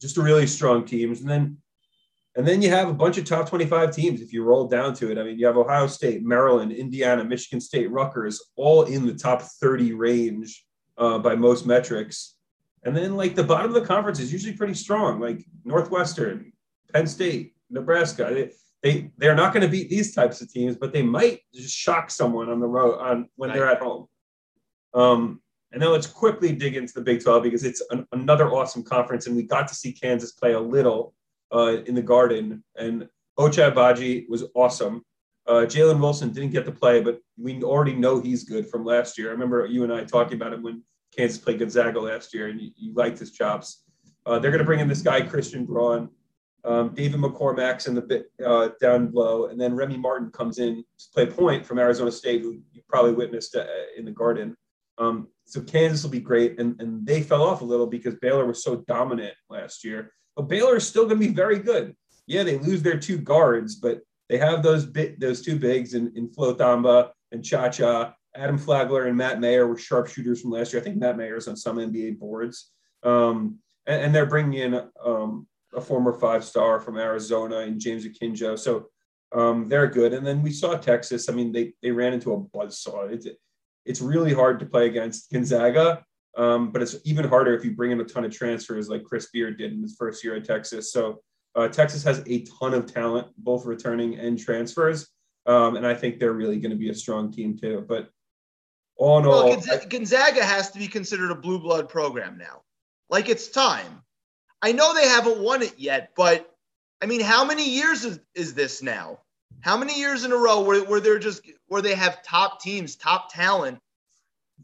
[0.00, 1.58] just a really strong teams, and then
[2.34, 4.22] and then you have a bunch of top twenty-five teams.
[4.22, 7.60] If you roll down to it, I mean, you have Ohio State, Maryland, Indiana, Michigan
[7.60, 10.64] State, Rutgers, all in the top thirty range
[10.96, 12.36] uh, by most metrics.
[12.84, 16.52] And then like the bottom of the conference is usually pretty strong, like Northwestern,
[16.92, 18.28] Penn State, Nebraska.
[18.32, 18.50] They,
[18.82, 22.10] they they're not going to beat these types of teams, but they might just shock
[22.10, 24.08] someone on the road on when they're at home.
[24.94, 25.40] Um,
[25.72, 29.26] and then let's quickly dig into the Big 12 because it's an, another awesome conference,
[29.26, 31.14] and we got to see Kansas play a little
[31.52, 32.62] uh, in the Garden.
[32.76, 35.02] And Ochai Agbaji was awesome.
[35.46, 39.18] Uh, Jalen Wilson didn't get to play, but we already know he's good from last
[39.18, 39.28] year.
[39.28, 40.82] I remember you and I talking about him when
[41.16, 43.84] Kansas played Gonzaga last year, and you, you liked his chops.
[44.24, 46.08] Uh, they're going to bring in this guy Christian Braun,
[46.64, 50.84] um, David McCormack's in the bit uh, down low, and then Remy Martin comes in
[50.98, 54.56] to play point from Arizona State, who you probably witnessed uh, in the Garden.
[54.98, 58.46] Um, so Kansas will be great, and and they fell off a little because Baylor
[58.46, 60.12] was so dominant last year.
[60.36, 61.94] But Baylor is still going to be very good.
[62.26, 66.12] Yeah, they lose their two guards, but they have those bit those two bigs in,
[66.16, 68.14] in Flo Thamba and Cha Cha.
[68.34, 70.80] Adam Flagler and Matt Mayer were sharpshooters from last year.
[70.80, 72.70] I think Matt Mayer's on some NBA boards.
[73.02, 78.06] Um, and, and, they're bringing in um, a former five star from Arizona and James
[78.06, 78.58] Akinjo.
[78.58, 78.86] So
[79.34, 80.12] um, they're good.
[80.14, 81.28] And then we saw Texas.
[81.28, 83.10] I mean, they they ran into a buzzsaw.
[83.12, 83.26] It's
[83.84, 86.04] it's really hard to play against Gonzaga,
[86.36, 89.28] um, but it's even harder if you bring in a ton of transfers like Chris
[89.30, 90.92] Beard did in his first year at Texas.
[90.92, 91.20] So
[91.54, 95.08] uh, Texas has a ton of talent, both returning and transfers.
[95.44, 97.84] Um, and I think they're really going to be a strong team too.
[97.86, 98.08] But
[98.96, 102.62] all in Well, all, Gonza- Gonzaga has to be considered a blue blood program now.
[103.10, 104.02] Like it's time.
[104.62, 106.48] I know they haven't won it yet, but
[107.02, 109.18] I mean, how many years is, is this now?
[109.60, 112.96] How many years in a row where, where they're just where they have top teams,
[112.96, 113.78] top talent?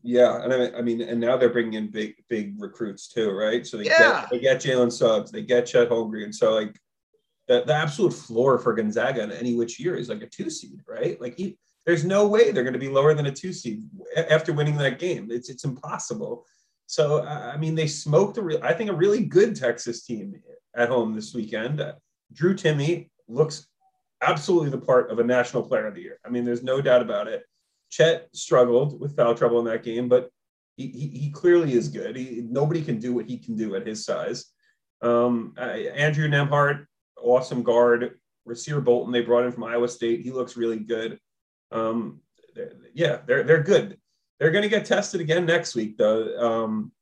[0.03, 3.67] Yeah, and I, I mean, and now they're bringing in big, big recruits too, right?
[3.67, 4.21] So they Yeah.
[4.23, 6.35] get they get Jalen Suggs, they get Chet Holmgren.
[6.35, 6.79] So like
[7.47, 10.81] the, the absolute floor for Gonzaga in any which year is like a two seed,
[10.87, 11.21] right?
[11.21, 11.57] Like he,
[11.87, 13.83] there's no way they're going to be lower than a two seed
[14.17, 15.29] after winning that game.
[15.31, 16.45] It's it's impossible.
[16.87, 20.35] So I mean, they smoked a real, I think a really good Texas team
[20.77, 21.81] at home this weekend.
[21.81, 21.93] Uh,
[22.33, 23.67] Drew Timme looks
[24.21, 26.19] absolutely the part of a national player of the year.
[26.25, 27.45] I mean, there's no doubt about it.
[27.91, 30.31] Chet struggled with foul trouble in that game, but
[30.77, 32.17] he, he, he clearly is good.
[32.17, 34.47] He, nobody can do what he can do at his size.
[35.03, 36.87] Um, uh, Andrew Nembhard,
[37.21, 38.19] awesome guard.
[38.47, 40.21] Rasir Bolton, they brought in from Iowa State.
[40.21, 41.19] He looks really good.
[41.71, 42.21] Um,
[42.55, 43.99] they're, yeah, they're they're good.
[44.39, 46.39] They're going to get tested again next week, though.
[46.39, 46.93] Um,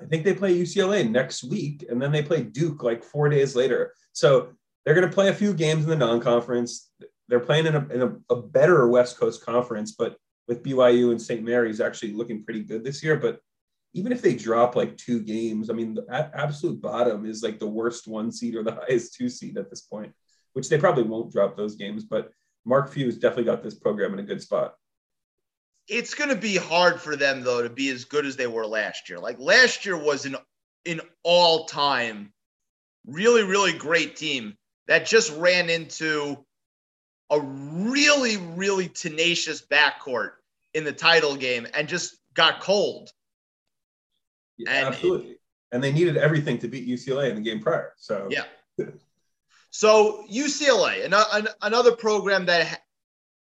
[0.00, 3.56] I think they play UCLA next week, and then they play Duke like four days
[3.56, 3.92] later.
[4.12, 4.50] So
[4.84, 6.90] they're going to play a few games in the non-conference.
[7.28, 11.20] They're playing in, a, in a, a better West Coast conference, but with BYU and
[11.20, 11.44] St.
[11.44, 13.16] Mary's actually looking pretty good this year.
[13.16, 13.40] But
[13.92, 17.68] even if they drop like two games, I mean, the absolute bottom is like the
[17.68, 20.12] worst one seed or the highest two seed at this point,
[20.54, 22.04] which they probably won't drop those games.
[22.04, 22.32] But
[22.64, 24.74] Mark Few's definitely got this program in a good spot.
[25.86, 28.66] It's going to be hard for them though to be as good as they were
[28.66, 29.18] last year.
[29.18, 30.36] Like last year was an
[30.86, 32.32] an all-time
[33.06, 34.54] really really great team
[34.86, 36.44] that just ran into
[37.30, 40.32] a really really tenacious backcourt
[40.74, 43.10] in the title game and just got cold.
[44.56, 45.36] Yeah, And- absolutely.
[45.70, 47.92] And they needed everything to beat UCLA in the game prior.
[47.98, 48.44] So Yeah.
[49.70, 52.82] So UCLA, an- an- another program that,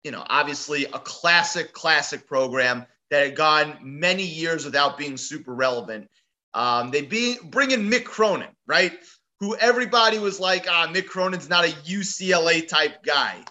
[0.04, 5.52] you know, obviously a classic, classic program that had gone many years without being super
[5.54, 6.08] relevant.
[6.54, 8.92] Um, they be bring in Mick Cronin, right?
[9.40, 13.44] Who everybody was like, ah, Mick Cronin's not a UCLA type guy.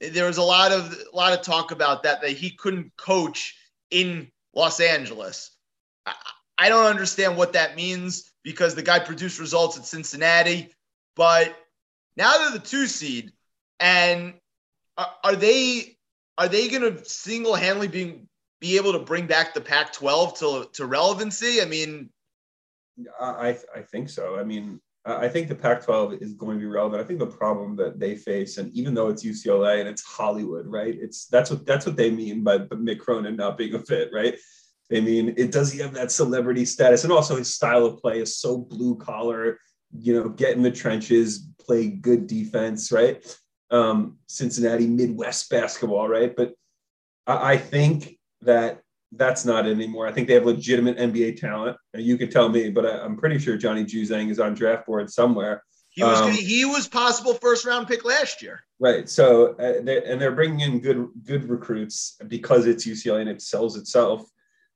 [0.00, 3.56] There was a lot of a lot of talk about that that he couldn't coach
[3.90, 5.50] in Los Angeles.
[6.06, 6.14] I,
[6.58, 10.74] I don't understand what that means because the guy produced results at Cincinnati,
[11.16, 11.54] but
[12.16, 13.32] now they're the two seed,
[13.78, 14.34] and
[14.96, 15.96] are, are they
[16.38, 18.22] are they going to single handedly be
[18.60, 21.60] be able to bring back the Pac-12 to to relevancy?
[21.60, 22.10] I mean,
[23.20, 24.38] I, I think so.
[24.38, 27.02] I mean, I think the Pac-12 is going to be relevant.
[27.02, 30.66] I think the problem that they face, and even though it's UCLA and it's Hollywood,
[30.66, 30.94] right?
[30.94, 34.36] It's that's what that's what they mean by Mick Cronin not being a fit, right?
[34.92, 38.20] I mean, it does he have that celebrity status, and also his style of play
[38.20, 39.58] is so blue collar.
[39.92, 43.24] You know, get in the trenches, play good defense, right?
[43.70, 46.34] Um, Cincinnati Midwest basketball, right?
[46.36, 46.52] But
[47.26, 48.82] I, I think that
[49.12, 50.06] that's not it anymore.
[50.06, 51.76] I think they have legitimate NBA talent.
[51.94, 55.10] You could tell me, but I, I'm pretty sure Johnny Juzang is on draft board
[55.10, 55.62] somewhere.
[55.90, 58.62] he was Um, he was possible first round pick last year.
[58.78, 59.08] Right.
[59.08, 63.42] So, uh, they're, and they're bringing in good good recruits because it's UCLA and it
[63.42, 64.22] sells itself.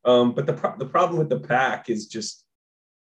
[0.05, 2.44] Um, but the pro- the problem with the pack is just,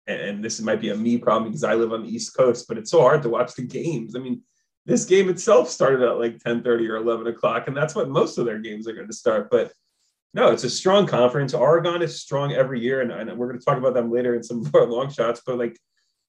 [0.06, 2.78] and this might be a me problem because I live on the East Coast, but
[2.78, 4.14] it's so hard to watch the games.
[4.14, 4.42] I mean,
[4.84, 8.44] this game itself started at like 10:30 or 11 o'clock, and that's what most of
[8.44, 9.50] their games are going to start.
[9.50, 9.72] But
[10.34, 11.52] no, it's a strong conference.
[11.52, 14.42] Oregon is strong every year, and, and we're going to talk about them later in
[14.42, 15.42] some of our long shots.
[15.44, 15.78] But like,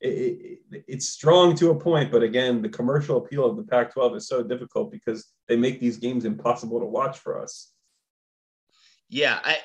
[0.01, 2.11] it, it, it's strong to a point.
[2.11, 5.97] But again, the commercial appeal of the Pac-12 is so difficult because they make these
[5.97, 7.71] games impossible to watch for us.
[9.09, 9.57] Yeah, I.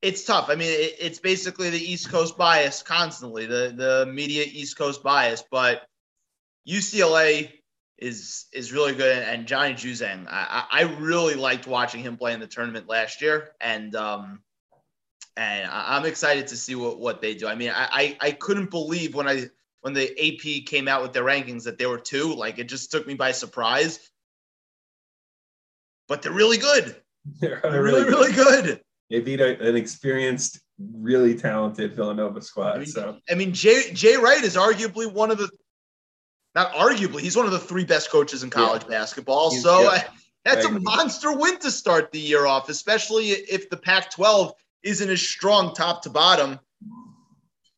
[0.00, 0.50] It's tough.
[0.50, 5.02] I mean, it, it's basically the East Coast bias constantly, the the media East Coast
[5.02, 5.42] bias.
[5.50, 5.82] But
[6.68, 7.50] UCLA
[7.98, 12.40] is is really good, and Johnny Juzang, I, I really liked watching him play in
[12.40, 14.40] the tournament last year, and um,
[15.36, 17.46] and I'm excited to see what what they do.
[17.46, 19.46] I mean, I I, I couldn't believe when I
[19.80, 22.34] when the AP came out with their rankings that they were two.
[22.34, 24.00] Like it just took me by surprise.
[26.08, 26.96] But they're really good.
[27.40, 28.82] They're They're really, really good.
[29.08, 32.76] They beat a, an experienced, really talented Villanova squad.
[32.76, 35.48] I mean, so I mean, Jay Jay Wright is arguably one of the,
[36.54, 39.50] not arguably, he's one of the three best coaches in college basketball.
[39.50, 39.88] He's- so yeah.
[39.88, 40.04] I,
[40.44, 45.22] that's a monster win to start the year off, especially if the Pac-12 isn't as
[45.26, 46.60] strong top to bottom.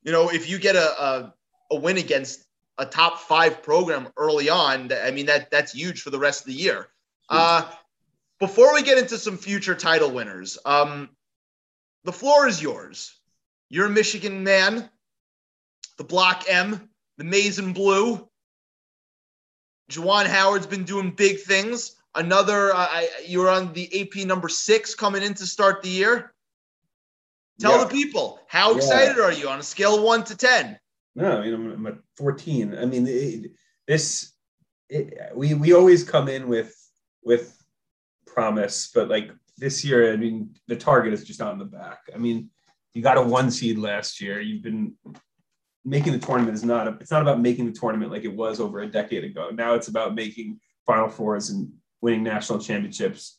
[0.03, 1.35] You know, if you get a a,
[1.71, 2.45] a win against
[2.79, 6.47] a top five program early on, I mean that that's huge for the rest of
[6.47, 6.89] the year.
[7.29, 7.63] Uh,
[8.39, 11.09] before we get into some future title winners, um,
[12.05, 13.15] the floor is yours.
[13.69, 14.89] You're a Michigan man.
[15.99, 18.29] The Block M, the Maize and Blue.
[19.91, 21.97] Juwan Howard's been doing big things.
[22.15, 26.33] Another, uh, I, you're on the AP number six coming in to start the year.
[27.61, 27.85] Tell Yeah.
[27.85, 28.77] the people, how Yeah.
[28.79, 30.79] excited are you on a scale of one to 10?
[31.15, 32.77] No, I mean I'm, I'm at 14.
[32.77, 33.53] I mean it,
[33.87, 34.33] this
[34.89, 36.75] it, we we always come in with
[37.23, 37.57] with
[38.27, 42.01] promise, but like this year, I mean the target is just on the back.
[42.15, 42.51] I mean
[42.93, 44.41] you got a one seed last year.
[44.41, 44.95] You've been
[45.87, 48.61] making the tournament is not a, it's not about making the tournament like it was
[48.61, 49.51] over a decade ago.
[49.51, 53.39] Now it's about making Final Fours and winning national championships.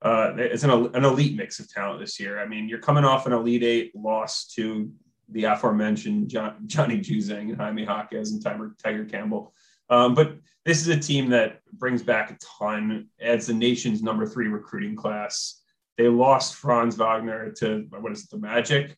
[0.00, 2.40] Uh, it's an, an elite mix of talent this year.
[2.40, 4.90] I mean, you're coming off an Elite Eight loss to
[5.28, 9.52] the aforementioned John, Johnny Juzang and Jaime Jaquez and Tiger, Tiger Campbell.
[9.90, 14.26] Um, but this is a team that brings back a ton, adds the nation's number
[14.26, 15.60] three recruiting class.
[15.98, 18.96] They lost Franz Wagner to what is it, the Magic.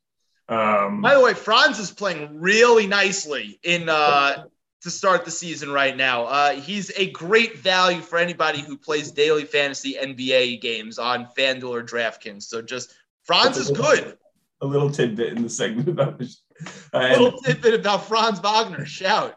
[0.53, 4.45] Um, By the way, Franz is playing really nicely in uh,
[4.83, 6.25] to start the season right now.
[6.25, 11.71] Uh, he's a great value for anybody who plays daily fantasy NBA games on FanDuel
[11.71, 12.43] or DraftKings.
[12.43, 12.93] So just
[13.25, 14.19] Franz is good.
[14.61, 16.43] a little tidbit in the segment about this.
[16.93, 18.85] Uh, A little tidbit about Franz Wagner.
[18.85, 19.37] Shout.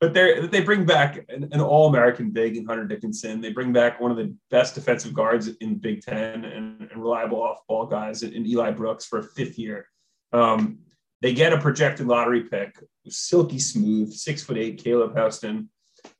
[0.00, 3.40] but they they bring back an, an all American big in Hunter Dickinson.
[3.40, 7.42] They bring back one of the best defensive guards in Big Ten and, and reliable
[7.42, 9.88] off ball guys in, in Eli Brooks for a fifth year.
[10.32, 10.78] Um,
[11.20, 12.76] they get a projected lottery pick,
[13.08, 15.66] silky smooth, six foot eight Caleb Houstan,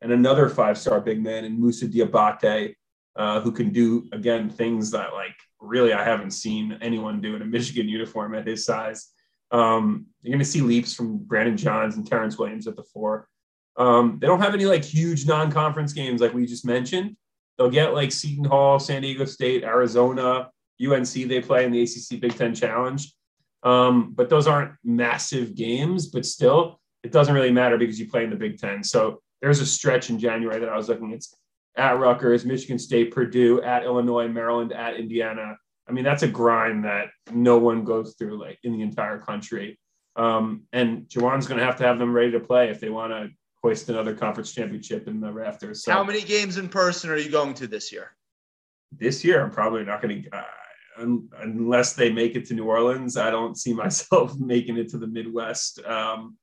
[0.03, 2.75] and another five star big man in Moussa Diabate,
[3.17, 7.43] uh, who can do again things that like really I haven't seen anyone do in
[7.43, 9.13] a Michigan uniform at his size.
[9.51, 13.29] Um, you're going to see leaps from Brandon Johns and Terrence Williams at the four.
[13.77, 17.17] Um, they don't have any like huge non-conference games like we just mentioned.
[17.57, 20.51] They'll get like Seton Hall, San Diego State, Arizona,
[20.85, 21.09] UNC.
[21.09, 23.13] They play in the ACC Big Ten Challenge,
[23.69, 26.07] um, but those aren't massive games.
[26.07, 28.83] But still, it doesn't really matter because you play in the Big Ten.
[28.83, 31.13] So there's a stretch in January that I was looking.
[31.13, 31.35] It's
[31.77, 35.57] at Rutgers, Michigan State, Purdue, at Illinois, Maryland, at Indiana.
[35.89, 39.79] I mean, that's a grind that no one goes through like in the entire country.
[40.17, 43.13] Um, and Juwan's going to have to have them ready to play if they want
[43.13, 43.29] to
[43.63, 45.85] hoist another conference championship in the rafters.
[45.85, 48.11] So How many games in person are you going to this year?
[48.93, 50.43] this year, I'm probably not going to, uh,
[51.01, 53.17] un- unless they make it to New Orleans.
[53.17, 55.85] I don't see myself making it to the Midwest.
[55.85, 56.37] Um,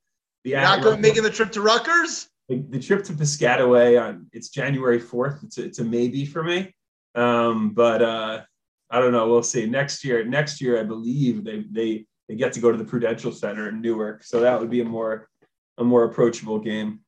[0.44, 2.30] the You're not going making the trip to Rutgers?
[2.48, 5.44] the, the trip to Piscataway on it's January 4th.
[5.44, 6.74] It's a, it's a maybe for me.
[7.16, 8.42] Um, but uh,
[8.90, 9.28] I don't know.
[9.28, 9.66] We'll see.
[9.66, 13.32] Next year, next year, I believe they they they get to go to the Prudential
[13.32, 15.30] Center in Newark, so that would be a more
[15.78, 17.00] a more approachable game.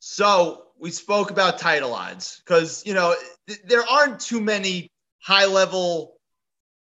[0.00, 3.14] So we spoke about title odds because you know
[3.46, 4.89] th- there aren't too many
[5.20, 6.16] high level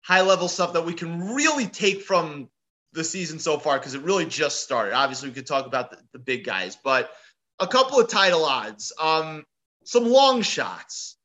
[0.02, 2.48] high level stuff that we can really take from
[2.92, 4.94] the season so far because it really just started.
[4.94, 7.10] Obviously, we could talk about the, the big guys, but
[7.58, 9.44] a couple of title odds, um,
[9.84, 11.16] some long shots.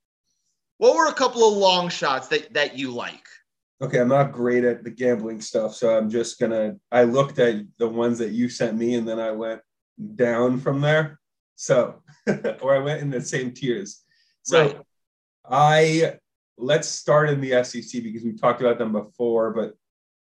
[0.77, 3.25] What were a couple of long shots that that you like?
[3.81, 6.75] Okay, I'm not great at the gambling stuff, so I'm just gonna.
[6.91, 9.61] I looked at the ones that you sent me, and then I went
[10.15, 11.19] down from there.
[11.55, 12.01] So,
[12.61, 14.03] or I went in the same tiers.
[14.43, 14.77] So, Right.
[15.51, 16.19] I
[16.59, 19.51] let's start in the SEC because we talked about them before.
[19.51, 19.75] But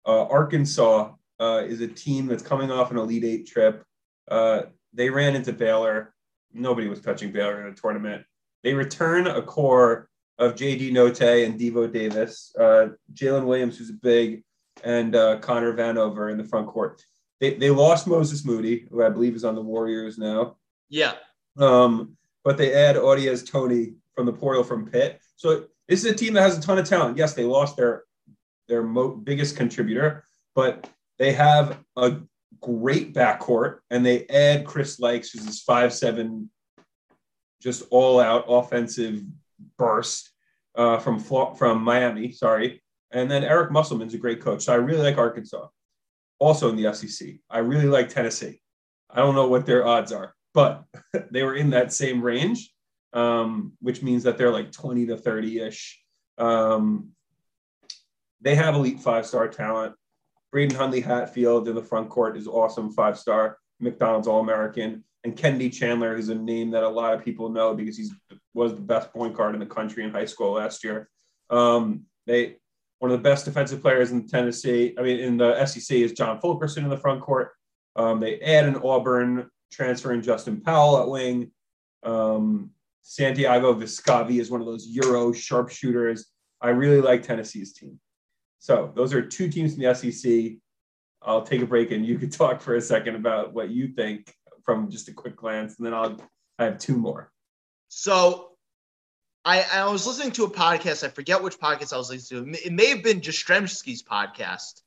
[0.06, 3.84] uh, Arkansas uh, is a team that's coming off an Elite Eight trip.
[4.30, 4.62] Uh,
[4.92, 6.14] they ran into Baylor.
[6.52, 8.24] Nobody was touching Baylor in a tournament.
[8.62, 10.08] They return a core
[10.38, 14.42] of JD Notae and Devo Davis, uh, Jalen Williams, who's a big,
[14.82, 17.02] and uh, Connor Vanover in the front court.
[17.40, 20.56] They, they lost Moses Moody, who I believe is on the Warriors now.
[20.88, 21.14] Yeah,
[21.58, 25.20] Um, but they add Au'Diese Toney from the portal from Pitt.
[25.36, 27.18] So this is a team that has a ton of talent.
[27.18, 28.04] Yes, they lost their
[28.68, 30.24] their mo- biggest contributor,
[30.54, 30.88] but
[31.18, 32.18] they have a
[32.60, 36.48] great backcourt, and they add Chris Lykes, who's this five seven,
[37.60, 39.20] just all out offensive
[39.76, 40.30] burst
[40.76, 42.30] uh, from from Miami.
[42.30, 42.80] Sorry,
[43.10, 44.62] and then Eric Musselman's a great coach.
[44.62, 45.66] So I really like Arkansas.
[46.38, 48.62] Also in the SEC, I really like Tennessee.
[49.10, 50.84] I don't know what their odds are, but
[51.32, 52.72] they were in that same range,
[53.12, 56.00] um, which means that they're like 20 to 30 ish.
[56.38, 57.10] Um,
[58.40, 59.94] they have elite five star talent.
[60.52, 63.58] Brandon Huntley Hatfield in the front court is awesome, five star.
[63.78, 65.04] McDonald's All American.
[65.22, 68.08] And Kennedy Chandler is a name that a lot of people know because he
[68.54, 71.08] was the best point guard in the country in high school last year.
[71.50, 72.56] Um, they
[73.00, 74.94] one of the best defensive players in Tennessee.
[74.98, 77.52] I mean, in the SEC is John Fulkerson in the front court.
[77.96, 81.50] Um, they add an Auburn transfer in Justin Powell at wing.
[82.02, 82.70] Um,
[83.02, 86.26] Santiago Vescovi is one of those Euro sharpshooters.
[86.60, 87.98] I really like Tennessee's team.
[88.58, 90.58] So those are two teams in the SEC.
[91.22, 94.32] I'll take a break and you can talk for a second about what you think
[94.64, 96.20] from just a quick glance, and then I'll
[96.58, 97.32] I have two more.
[97.88, 98.50] So
[99.44, 101.02] I, I was listening to a podcast.
[101.04, 102.66] I forget which podcast I was listening to.
[102.66, 104.82] It may have been Jastrzemski's podcast.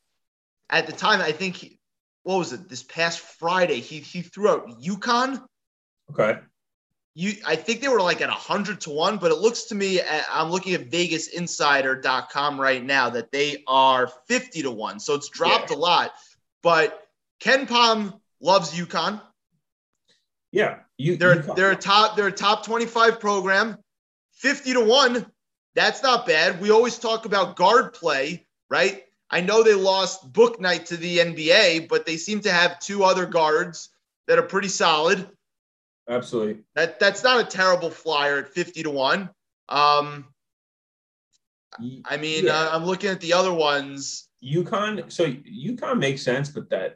[0.69, 1.79] At the time, I think, he,
[2.21, 2.69] what was it?
[2.69, 5.43] This past Friday, he, he threw out UConn.
[6.11, 6.39] Okay.
[7.15, 10.01] You, I think they were like at 100 to 1, but it looks to me,
[10.01, 14.99] uh, I'm looking at VegasInsider.com right now, that they are 50 to 1.
[14.99, 16.13] So it's dropped a lot.
[16.63, 17.07] But
[17.39, 19.21] KenPom loves UConn.
[20.51, 20.79] Yeah.
[20.97, 23.77] You, They're you- they're a top they're a top 25 program.
[24.33, 25.25] 50 to 1.
[25.75, 26.61] That's not bad.
[26.61, 29.03] We always talk about guard play, right?
[29.29, 33.25] I know they lost Bouknight to the NBA, but they seem to have two other
[33.25, 33.89] guards
[34.27, 35.27] that are pretty solid.
[36.09, 36.63] Absolutely.
[36.75, 39.29] That that's not a terrible flyer at 50 to 1.
[39.69, 40.25] Um,
[42.05, 42.53] I mean, Yeah.
[42.53, 44.29] uh, I'm looking at the other ones.
[44.43, 45.11] UConn.
[45.11, 46.95] So UConn makes sense, but that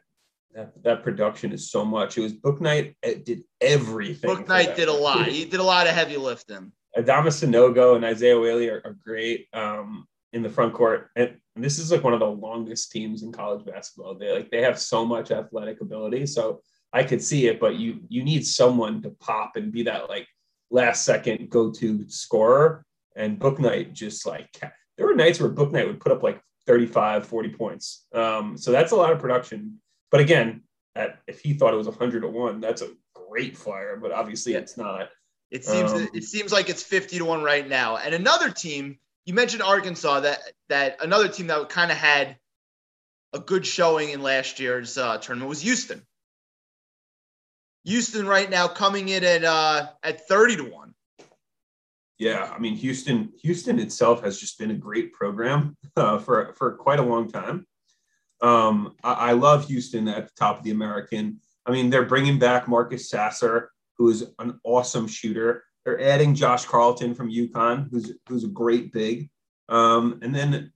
[0.54, 2.18] that that production is so much.
[2.18, 2.94] It was Bouknight.
[3.02, 4.28] It did everything.
[4.28, 5.28] Book for Knight did a lot.
[5.28, 6.72] He did a lot of heavy lifting.
[6.96, 11.78] Adama Sanogo and Isaiah Whaley are, are great um, in the front court, and this
[11.78, 14.14] is like one of the longest teams in college basketball.
[14.14, 16.60] They like they have so much athletic ability, so
[16.92, 17.60] I could see it.
[17.60, 20.26] But you you need someone to pop and be that like
[20.70, 22.84] last second go to scorer.
[23.16, 24.48] And Bouknight just like
[24.96, 28.06] there were nights where Bouknight would put up like 35, 40 points.
[28.12, 29.80] Um, so that's a lot of production.
[30.10, 30.62] But again,
[30.94, 33.96] at, if he thought it was 100 to one, that's a great flyer.
[33.96, 34.58] But obviously, Yeah.
[34.58, 35.08] it's not.
[35.50, 37.96] It seems Um, it seems like it's 50 to 1 right now.
[37.96, 42.36] And another team, you mentioned Arkansas, that that another team that kind of had
[43.32, 46.02] a good showing in last year's uh, tournament was Houston.
[47.88, 50.94] Houston right now coming in at uh, at 30 to 1.
[52.18, 53.32] Yeah, I mean Houston.
[53.42, 57.66] Houston itself has just been a great program uh, for for quite a long time.
[58.42, 61.40] Um, I, I love Houston at the top of the American.
[61.64, 65.64] I mean, they're bringing back Marcus Sasser, who is an awesome shooter.
[65.84, 69.30] They're adding Josh Carlton from UConn, who's who's a great big.
[69.70, 70.72] Um, and then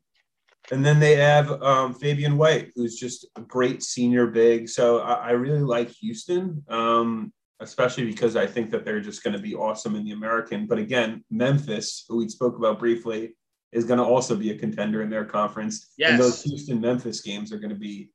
[0.70, 4.68] and then they have um, Fabian White, who's just a great senior big.
[4.68, 6.62] So I, I really like Houston.
[6.68, 7.32] Um,
[7.62, 10.66] especially because I think that they're just going to be awesome in the American.
[10.66, 13.36] But again, Memphis, who we spoke about briefly,
[13.70, 15.92] is going to also be a contender in their conference.
[15.96, 16.10] Yes.
[16.10, 18.10] And those Houston Memphis games are going to be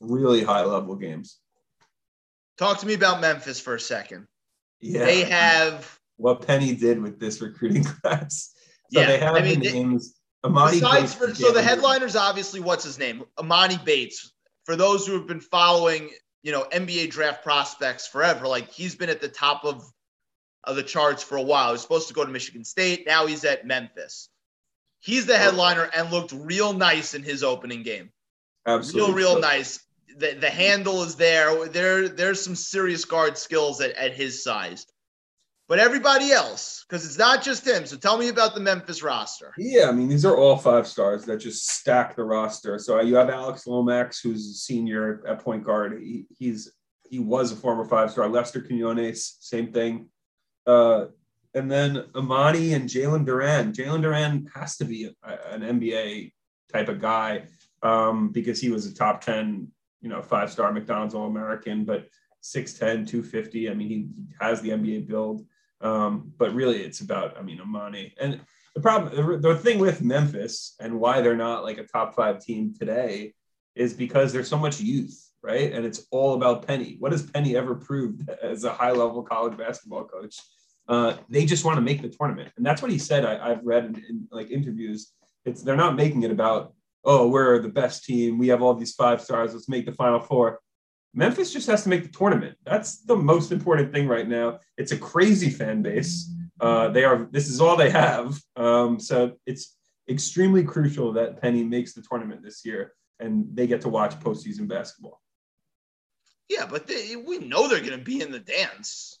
[0.00, 1.38] really high level games.
[2.58, 4.26] Talk to me about Memphis for a second.
[4.80, 5.04] Yeah.
[5.04, 8.52] They have what Penny did with this recruiting class.
[8.92, 10.14] So Yeah, they have I mean, the names.
[10.44, 14.32] Emoni Besides, for, so the headliner's obviously what's his name, Emoni Bates.
[14.64, 16.10] For those who have been following,
[16.42, 19.84] you know, NBA draft prospects forever, like he's been at the top of
[20.64, 21.68] of the charts for a while.
[21.68, 23.06] He was supposed to go to Michigan State.
[23.06, 24.28] Now he's at Memphis.
[25.00, 28.10] He's the headliner and looked real nice in his opening game.
[28.66, 29.14] Absolutely.
[29.14, 29.84] Real, real nice.
[30.16, 31.66] The, the handle is there.
[31.68, 34.86] There, there's some serious guard skills at, at his size.
[35.68, 37.86] But everybody else, because it's not just him.
[37.86, 39.54] So tell me about the Memphis roster.
[39.56, 42.78] Yeah, I mean, these are all five stars that just stack the roster.
[42.78, 46.00] So you have Alex Lomax, who's a senior at point guard.
[46.02, 46.72] He, he's
[47.08, 48.28] he was a former five star.
[48.28, 50.08] Lester Quinones, same thing.
[50.66, 51.06] Uh,
[51.54, 53.74] and then Emoni and Jalen Duren.
[53.74, 56.32] Jalen Duren has to be a, an NBA
[56.72, 57.44] type of guy
[57.82, 59.68] um, because he was a top 10,
[60.00, 62.06] you know, five star McDonald's All American, but
[62.42, 63.70] 6'10, 250.
[63.70, 64.08] I mean, he
[64.40, 65.44] has the NBA build.
[65.82, 68.12] Um, but really, it's about, I mean, Emoni.
[68.20, 68.40] And
[68.74, 72.42] the problem, the, the thing with Memphis and why they're not like a top five
[72.42, 73.34] team today
[73.74, 75.72] is because there's so much youth, right?
[75.72, 76.96] And it's all about Penny.
[76.98, 80.36] What has Penny ever proved as a high level college basketball coach?
[80.88, 83.24] Uh, they just want to make the tournament, and that's what he said.
[83.24, 85.12] I, I've read in, in like interviews.
[85.44, 86.74] It's they're not making it about
[87.04, 88.36] oh we're the best team.
[88.36, 89.54] We have all these five stars.
[89.54, 90.58] Let's make the final four.
[91.14, 92.56] Memphis just has to make the tournament.
[92.64, 94.60] That's the most important thing right now.
[94.78, 96.30] It's a crazy fan base.
[96.60, 97.28] Uh, they are.
[97.30, 98.40] This is all they have.
[98.56, 99.76] Um, so it's
[100.08, 104.68] extremely crucial that Penny makes the tournament this year, and they get to watch postseason
[104.68, 105.20] basketball.
[106.48, 109.18] Yeah, but they, we know they're going to be in the dance.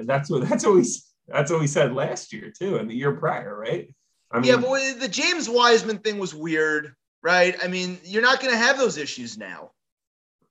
[0.00, 0.86] That's what that's what we
[1.28, 3.94] that's what we said last year too, and the year prior, right?
[4.30, 7.56] I mean, yeah, but the James Wiseman thing was weird, right?
[7.62, 9.70] I mean, you're not going to have those issues now.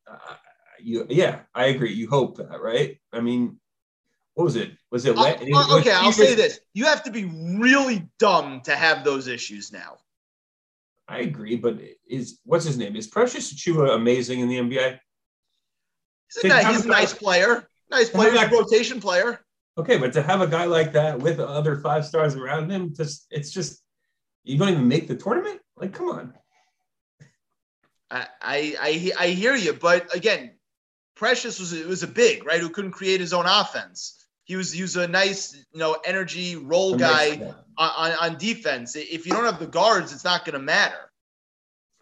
[0.09, 0.35] Uh,
[0.79, 1.93] you yeah, I agree.
[1.93, 2.97] You hope that, right?
[3.11, 3.57] I mean,
[4.33, 4.71] what was it?
[4.91, 5.17] Was it?
[5.17, 5.41] Uh, wet?
[5.41, 9.71] uh, okay, I'll say this: you have to be really dumb to have those issues
[9.71, 9.97] now.
[11.07, 12.95] I agree, but is what's his name?
[12.95, 14.99] Is Precious Achiuwa amazing in the NBA?
[16.33, 19.39] He's a, guy, he's a nice player, nice player, he's a rotation player.
[19.77, 23.27] Okay, but to have a guy like that with other five stars around him, just
[23.29, 23.81] it's just
[24.43, 25.59] you don't even make the tournament.
[25.77, 26.33] Like, come on.
[28.11, 30.51] I, I, I, I hear you, but again,
[31.15, 34.25] Precious was was a big right who couldn't create his own offense.
[34.43, 37.35] He was he was a nice you know energy role guy.
[37.35, 38.95] nice- on, on, defense.
[38.95, 41.11] If you don't have the guards, it's not going to matter.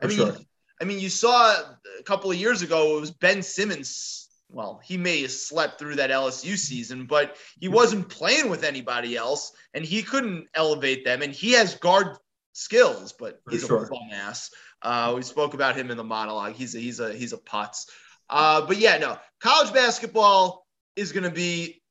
[0.01, 0.37] I mean, sure.
[0.79, 1.51] I mean, you saw
[1.99, 4.29] a couple of years ago it was Ben Simmons.
[4.49, 9.17] Well, he may have slept through that LSU season, but he wasn't playing with anybody
[9.17, 11.23] else, and he couldn't elevate them.
[11.23, 12.17] And he has guard
[12.53, 13.85] skills, but For he's sure.
[13.85, 14.51] a bum ass.
[14.81, 16.53] Uh, we spoke about him in the monologue.
[16.53, 17.87] He's a he's a he's a putz.
[18.29, 21.81] Uh, but yeah, no, college basketball is going to be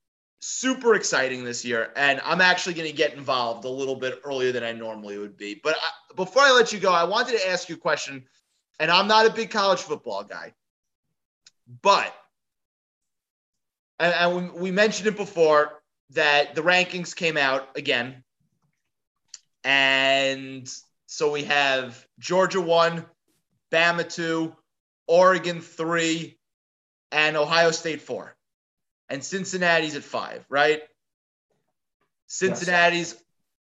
[0.41, 4.53] super exciting this year, and I'm actually going to get involved a little bit earlier
[4.53, 5.61] than I normally would be.
[5.63, 8.25] But I, before I let you go, I wanted to ask you a question,
[8.81, 10.55] and I'm not a big college football guy,
[11.83, 12.15] but
[14.01, 18.25] and, and we, we mentioned it before that the rankings came out again,
[19.65, 20.73] and
[21.07, 23.05] so we have Georgia one,
[23.71, 24.55] Bama two,
[25.07, 26.39] Oregon three,
[27.11, 28.37] and Ohio State four
[29.13, 30.81] and Cincinnati's at five, right?
[32.29, 33.15] Cincinnati's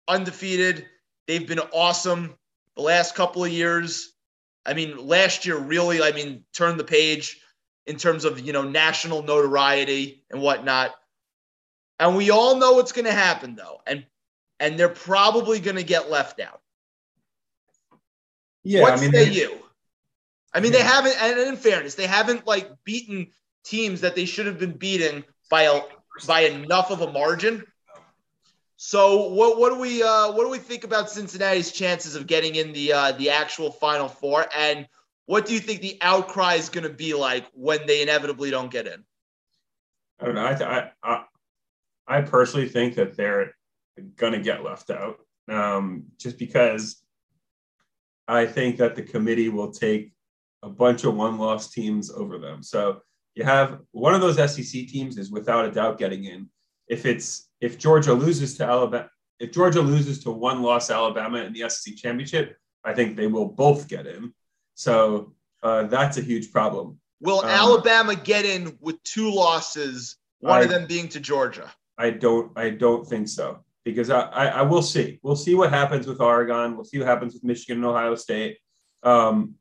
[0.06, 0.86] undefeated.
[1.26, 2.36] They've been awesome
[2.76, 4.12] the last couple of years.
[4.64, 7.40] I mean, last year really, I mean, turned the page
[7.84, 10.94] in terms of you know national notoriety and whatnot.
[11.98, 14.06] And we all know what's going to happen though, and
[14.60, 16.60] and they're probably going to get left out.
[18.62, 19.56] Yeah, what I mean, say they- you?
[20.52, 23.28] I mean, they haven't, and in fairness, they haven't like beaten
[23.64, 25.80] teams that they should have been beating by a
[26.26, 27.64] by enough of a margin.
[28.76, 32.56] So what what do we uh, what do we think about Cincinnati's chances of getting
[32.56, 34.88] in the uh, the actual Final Four, and
[35.26, 38.72] what do you think the outcry is going to be like when they inevitably don't
[38.72, 39.04] get in?
[40.18, 40.46] I don't know.
[40.46, 41.24] I, th- I, I,
[42.08, 43.54] I personally think that they're
[44.16, 47.02] going to get left out um, just because
[48.28, 50.12] I think that the committee will take
[50.62, 52.62] a bunch of one loss teams over them.
[52.62, 53.00] So
[53.34, 56.48] you have one of those SEC teams is without a doubt getting in.
[56.88, 61.52] If it's if Georgia loses to Alabama, if Georgia loses to one loss Alabama in
[61.52, 64.32] the SEC championship, I think they will both get in.
[64.74, 66.98] So uh, that's a huge problem.
[67.20, 71.70] Will Um, Alabama get in with two losses, one of them being to Georgia?
[71.98, 75.18] I don't I don't think so because I, I I will see.
[75.22, 76.74] We'll see what happens with Oregon.
[76.74, 78.58] We'll see what happens with Michigan and Ohio State.
[79.02, 79.54] Um,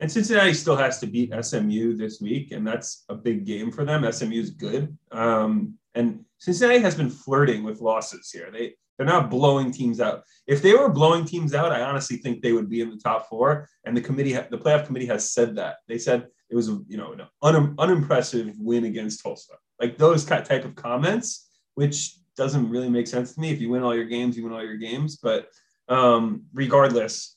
[0.00, 3.84] and Cincinnati still has to beat SMU this week and that's a big game for
[3.84, 4.10] them.
[4.10, 4.96] SMU is good.
[5.12, 8.50] Um, and Cincinnati has been flirting with losses here.
[8.50, 10.22] They they're not blowing teams out.
[10.46, 13.28] If they were blowing teams out I honestly think they would be in the top
[13.28, 13.68] four.
[13.84, 15.76] And the committee the playoff committee has said that.
[15.88, 19.54] They said it was you know an un, unimpressive win against Tulsa.
[19.80, 23.50] Like those type of comments which doesn't really make sense to me.
[23.50, 25.16] If you win all your games, you win all your games.
[25.16, 25.48] But
[25.88, 27.36] um, regardless,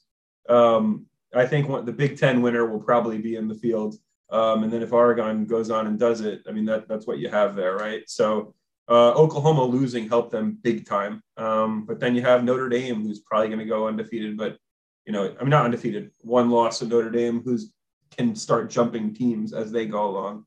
[0.50, 3.96] um, I think the Big Ten winner will probably be in the field.
[4.30, 7.20] Um, and then if Oregon goes on and does it, I mean that that's what
[7.20, 8.04] you have there, right?
[8.08, 8.54] So
[8.90, 11.22] uh, Oklahoma losing helped them big time.
[11.38, 14.38] Um, but then you have Notre Dame, who's probably going to go undefeated.
[14.38, 14.58] But
[15.06, 17.72] you know, I mean not undefeated, one loss of Notre Dame, who's
[18.16, 20.46] can start jumping teams as they go along.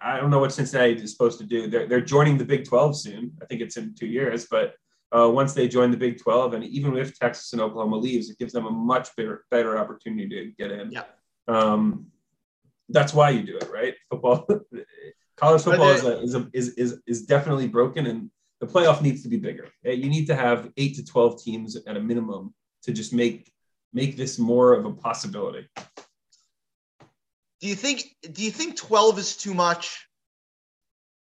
[0.00, 1.68] I- don't know what Cincinnati is supposed to do.
[1.68, 3.32] They're, they're joining the Big 12 soon.
[3.42, 4.46] I think it's in two years.
[4.50, 4.74] But
[5.16, 8.38] uh, once they join the Big 12, and even if Texas and Oklahoma leaves, it
[8.38, 10.90] gives them a much better, better opportunity to get in.
[10.90, 11.04] Yeah.
[11.46, 12.06] Um,
[12.88, 13.94] that's why you do it, right?
[14.10, 14.46] Football,
[15.36, 19.22] college football is, a, is, a, is, is, is definitely broken, and the playoff needs
[19.22, 19.68] to be bigger.
[19.86, 23.52] Uh, You need to have eight to 12 teams at a minimum to just make
[23.92, 25.66] make this more of a possibility.
[27.60, 28.02] Do you think
[28.32, 30.06] do you think 12 is too much?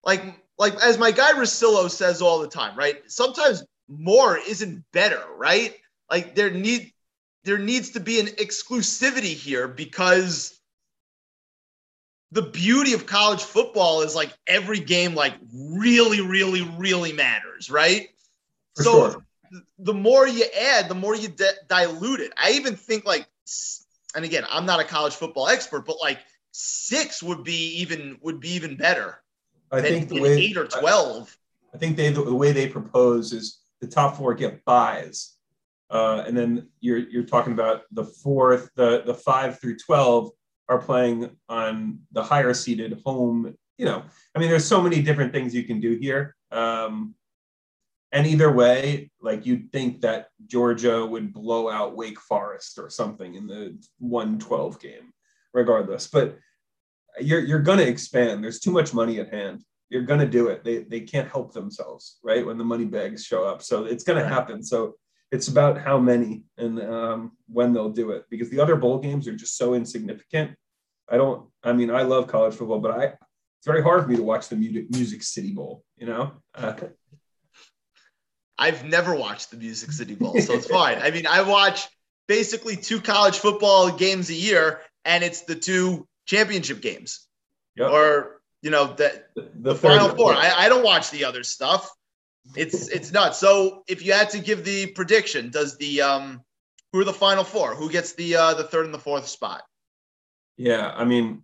[0.04, 0.24] Like
[0.58, 3.00] like as my guy Rosillo says all the time, right?
[3.08, 5.76] Sometimes more isn't better, right?
[6.10, 6.94] Like there need
[7.44, 10.60] there needs to be an exclusivity here because
[12.32, 18.10] the beauty of college football is like every game like really really really matters, right?
[18.76, 19.26] For so sure.
[19.80, 22.34] the more you add, the more you di- dilute it.
[22.38, 23.28] I even think like,
[24.18, 26.20] and again, I'm not a college football expert, but like
[26.51, 29.22] six would be even would be even better
[29.72, 31.38] I than, think the way eight or twelve.
[31.74, 35.36] I think they the, the way they propose is the top four get buys,
[35.91, 40.32] uh, and then you're you're talking about the fourth, the the five through twelve
[40.68, 43.55] are playing on the higher seeded home.
[43.78, 44.03] You know,
[44.36, 46.36] I mean, there's so many different things you can do here.
[46.51, 47.13] Um,
[48.12, 53.36] and either way, like you'd think that Georgia would blow out Wake Forest or something
[53.36, 55.12] in the 112 game,
[55.53, 56.08] regardless.
[56.08, 56.38] But
[57.20, 58.43] you're you're gonna expand.
[58.43, 60.64] There's too much money at hand you're going to do it.
[60.64, 62.45] They, they can't help themselves, right?
[62.45, 63.62] When the money bags show up.
[63.62, 64.16] So it's Right.
[64.16, 64.64] to happen.
[64.64, 64.95] So
[65.32, 69.28] it's about how many and um, when they'll do it because the other bowl games
[69.28, 70.51] are just so insignificant.
[71.10, 74.18] I don't, I mean, I love college football, but I, it's very hard for me
[74.18, 76.34] to watch the Music, Music City Bowl, you know?
[76.53, 76.74] Uh,
[78.58, 80.99] I've never watched the Music City Bowl, so it's fine.
[80.99, 81.88] I mean, I watch
[82.28, 87.28] basically two college football games a year, and it's the two championship games,
[87.76, 87.91] yep.
[87.91, 90.34] or you know that the, the Final Four.
[90.34, 91.89] I, I don't watch the other stuff.
[92.55, 93.38] It's it's nuts.
[93.38, 96.41] So if you had to give the prediction, does the um
[96.91, 97.76] who are the Final Four?
[97.76, 99.64] Who gets the uh the third and the fourth spot?
[100.58, 100.91] yeah.
[100.95, 101.43] I mean,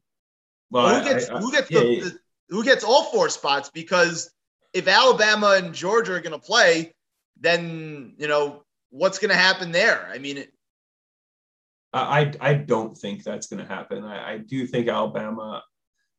[0.72, 2.04] well, who gets I- I- who gets yeah, the, yeah.
[2.06, 3.70] the who gets all four spots?
[3.70, 4.32] Because
[4.74, 6.93] if Alabama and Georgia are going to play,
[7.40, 10.08] then you know what's going to happen there.
[10.12, 10.54] I mean, it,
[11.94, 14.04] I I don't think that's going to happen.
[14.04, 15.64] I, I do think Alabama.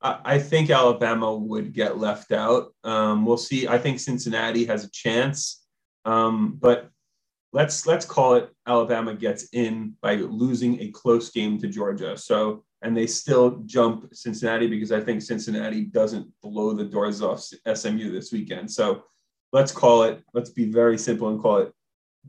[0.02, 2.74] I, I think Alabama would get left out.
[2.84, 3.68] Um, we'll see.
[3.68, 5.64] I think Cincinnati has a chance,
[6.04, 6.90] um, but
[7.52, 12.16] let's let's call it Alabama gets in by losing a close game to Georgia.
[12.16, 17.40] So and they still jump Cincinnati because I think Cincinnati doesn't blow the doors off
[17.74, 18.70] SMU this weekend.
[18.70, 19.04] So
[19.54, 20.20] let's call it.
[20.34, 21.72] Let's be very simple and call it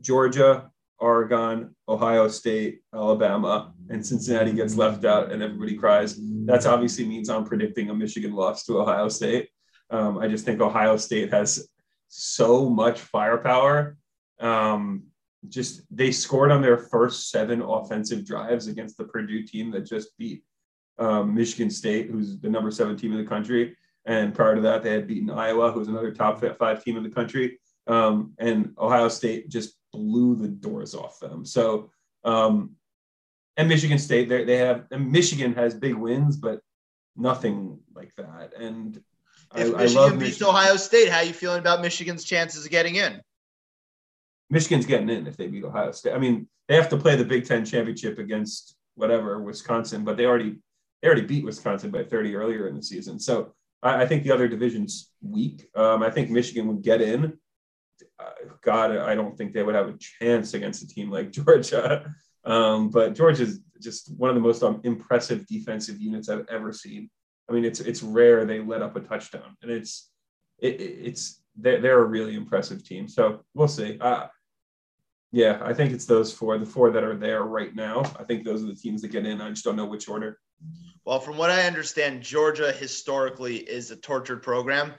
[0.00, 6.18] Georgia Oregon, Ohio State, Alabama, and Cincinnati gets left out and everybody cries.
[6.46, 9.48] That's obviously means I'm predicting a Michigan loss to Ohio State.
[9.90, 11.68] Um, I just think Ohio State has
[12.08, 13.96] so much firepower.
[14.38, 15.08] Um,
[15.48, 20.16] just they scored on their first seven offensive drives against the Purdue team that just
[20.16, 20.44] beat
[20.98, 23.76] um, Michigan State, who's the number seven team in the country.
[24.06, 27.02] And prior to that, they had beaten Iowa, who was another top five team in
[27.02, 27.58] the country.
[27.88, 31.44] Um, and Ohio State just blew the doors off them.
[31.44, 31.90] So,
[32.24, 32.76] um,
[33.56, 36.60] and Michigan State, they have, and Michigan has big wins, but
[37.16, 38.52] nothing like that.
[38.58, 39.00] And
[39.54, 40.48] if I, Michigan I love beats Michigan.
[40.48, 43.20] Ohio State, how are you feeling about Michigan's chances of getting in?
[44.50, 46.12] Michigan's getting in if they beat Ohio State.
[46.12, 50.26] I mean, they have to play the Big Ten championship against whatever Wisconsin, but they
[50.26, 50.58] already
[51.02, 53.18] they already beat Wisconsin by 30 earlier in the season.
[53.18, 55.68] So I, I think the other division's weak.
[55.74, 57.38] Um, I think Michigan would get in.
[58.18, 58.30] Uh,
[58.62, 62.14] God, I don't think they would have a chance against a team like Georgia.
[62.44, 67.10] Um, but Georgia's just one of the most um, impressive defensive units I've ever seen.
[67.48, 70.10] I mean, it's it's rare they let up a touchdown, and it's
[70.58, 73.08] it, it- it's they're, they're a really impressive team.
[73.08, 73.98] So we'll see.
[74.00, 74.26] Uh,
[75.32, 78.00] yeah, I think it's those four, the four that are there right now.
[78.18, 79.40] I think those are the teams that get in.
[79.40, 80.38] I just don't know which order.
[81.04, 84.92] Well, from what I understand, Georgia historically is a tortured program.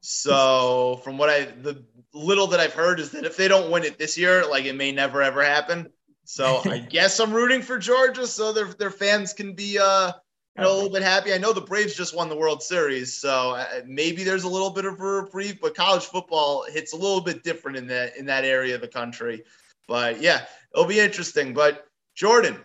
[0.00, 3.84] So, from what I the little that I've heard is that if they don't win
[3.84, 5.88] it this year, like it may never ever happen.
[6.24, 10.12] So, I guess I'm rooting for Georgia so their their fans can be uh
[10.56, 11.32] you know, a little bit happy.
[11.32, 14.68] I know the Braves just won the World Series, so uh, maybe there's a little
[14.68, 15.60] bit of a reprieve.
[15.62, 18.88] But college football hits a little bit different in that in that area of the
[18.88, 19.44] country.
[19.88, 20.44] But yeah,
[20.74, 21.54] it'll be interesting.
[21.54, 22.58] But Jordan,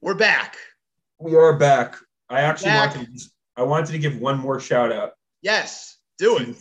[0.00, 0.56] we're back.
[1.20, 1.96] We are back.
[2.28, 2.94] I actually Back.
[2.94, 5.12] wanted to, I wanted to give one more shout out.
[5.42, 6.56] Yes, do it.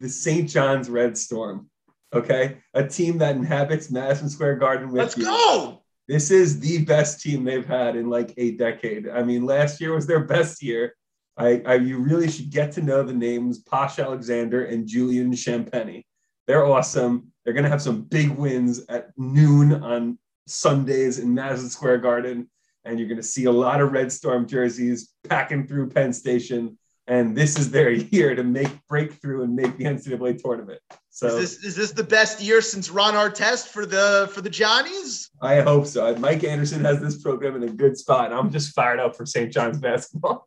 [0.00, 0.48] The St.
[0.48, 1.68] John's Red Storm.
[2.14, 5.24] Okay, a team that inhabits Madison Square Garden with Let's you.
[5.24, 5.82] go.
[6.06, 9.08] This is the best team they've had in like a decade.
[9.10, 10.94] I mean, last year was their best year.
[11.36, 16.04] I, I you really should get to know the names Posh Alexander and Julian Champagnie.
[16.46, 17.30] They're awesome.
[17.44, 22.48] They're gonna have some big wins at noon on Sundays in Madison Square Garden,
[22.88, 26.78] and you're gonna see a lot of Red Storm jerseys packing through Penn Station.
[27.06, 30.80] And this is their year to make breakthrough and make the NCAA tournament.
[31.10, 34.50] So Is this is this the best year since Ron Artest for the for the
[34.50, 35.30] Johnnies?
[35.42, 36.14] I hope so.
[36.16, 38.26] Mike Anderson has this program in a good spot.
[38.26, 39.52] and I'm just fired up for St.
[39.52, 40.46] John's basketball.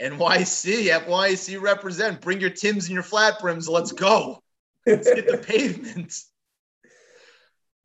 [0.00, 2.20] NYC, NYC represent.
[2.20, 3.68] Bring your Tims and your flat brims.
[3.68, 4.42] Let's go.
[4.86, 6.12] Let's get the pavement.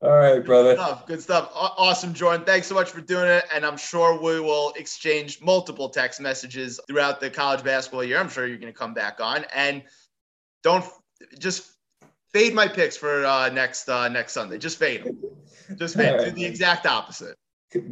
[0.02, 0.76] All right, Good brother.
[0.76, 1.08] stuff.
[1.08, 1.50] Good stuff.
[1.56, 2.46] Awesome, Jordan.
[2.46, 3.46] Thanks so much for doing it.
[3.54, 8.20] And I'm sure we will exchange multiple text messages throughout the college basketball year.
[8.20, 9.46] I'm sure you're going to come back on.
[9.56, 9.84] And
[10.64, 10.86] don't
[11.40, 11.72] just
[12.34, 14.58] fade my picks for uh, next uh, next Sunday.
[14.58, 15.18] Just fade them.
[15.78, 16.10] Just fade.
[16.10, 16.20] All 'em.
[16.20, 16.30] right.
[16.36, 17.36] Do the exact opposite.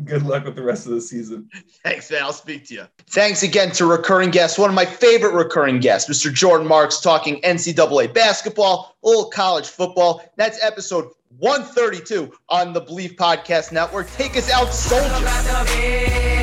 [0.06, 1.49] Good luck with the rest of the season.
[1.84, 2.22] Thanks, man.
[2.24, 2.86] I'll speak to you.
[3.10, 6.32] Thanks again to recurring guests, one of my favorite recurring guests, Mr.
[6.32, 10.24] Jordan Marks, talking NCAA basketball, a little college football.
[10.38, 11.10] That's episode
[11.40, 14.10] 132 on the Bleav Podcast Network.
[14.12, 16.43] Take us out, Talk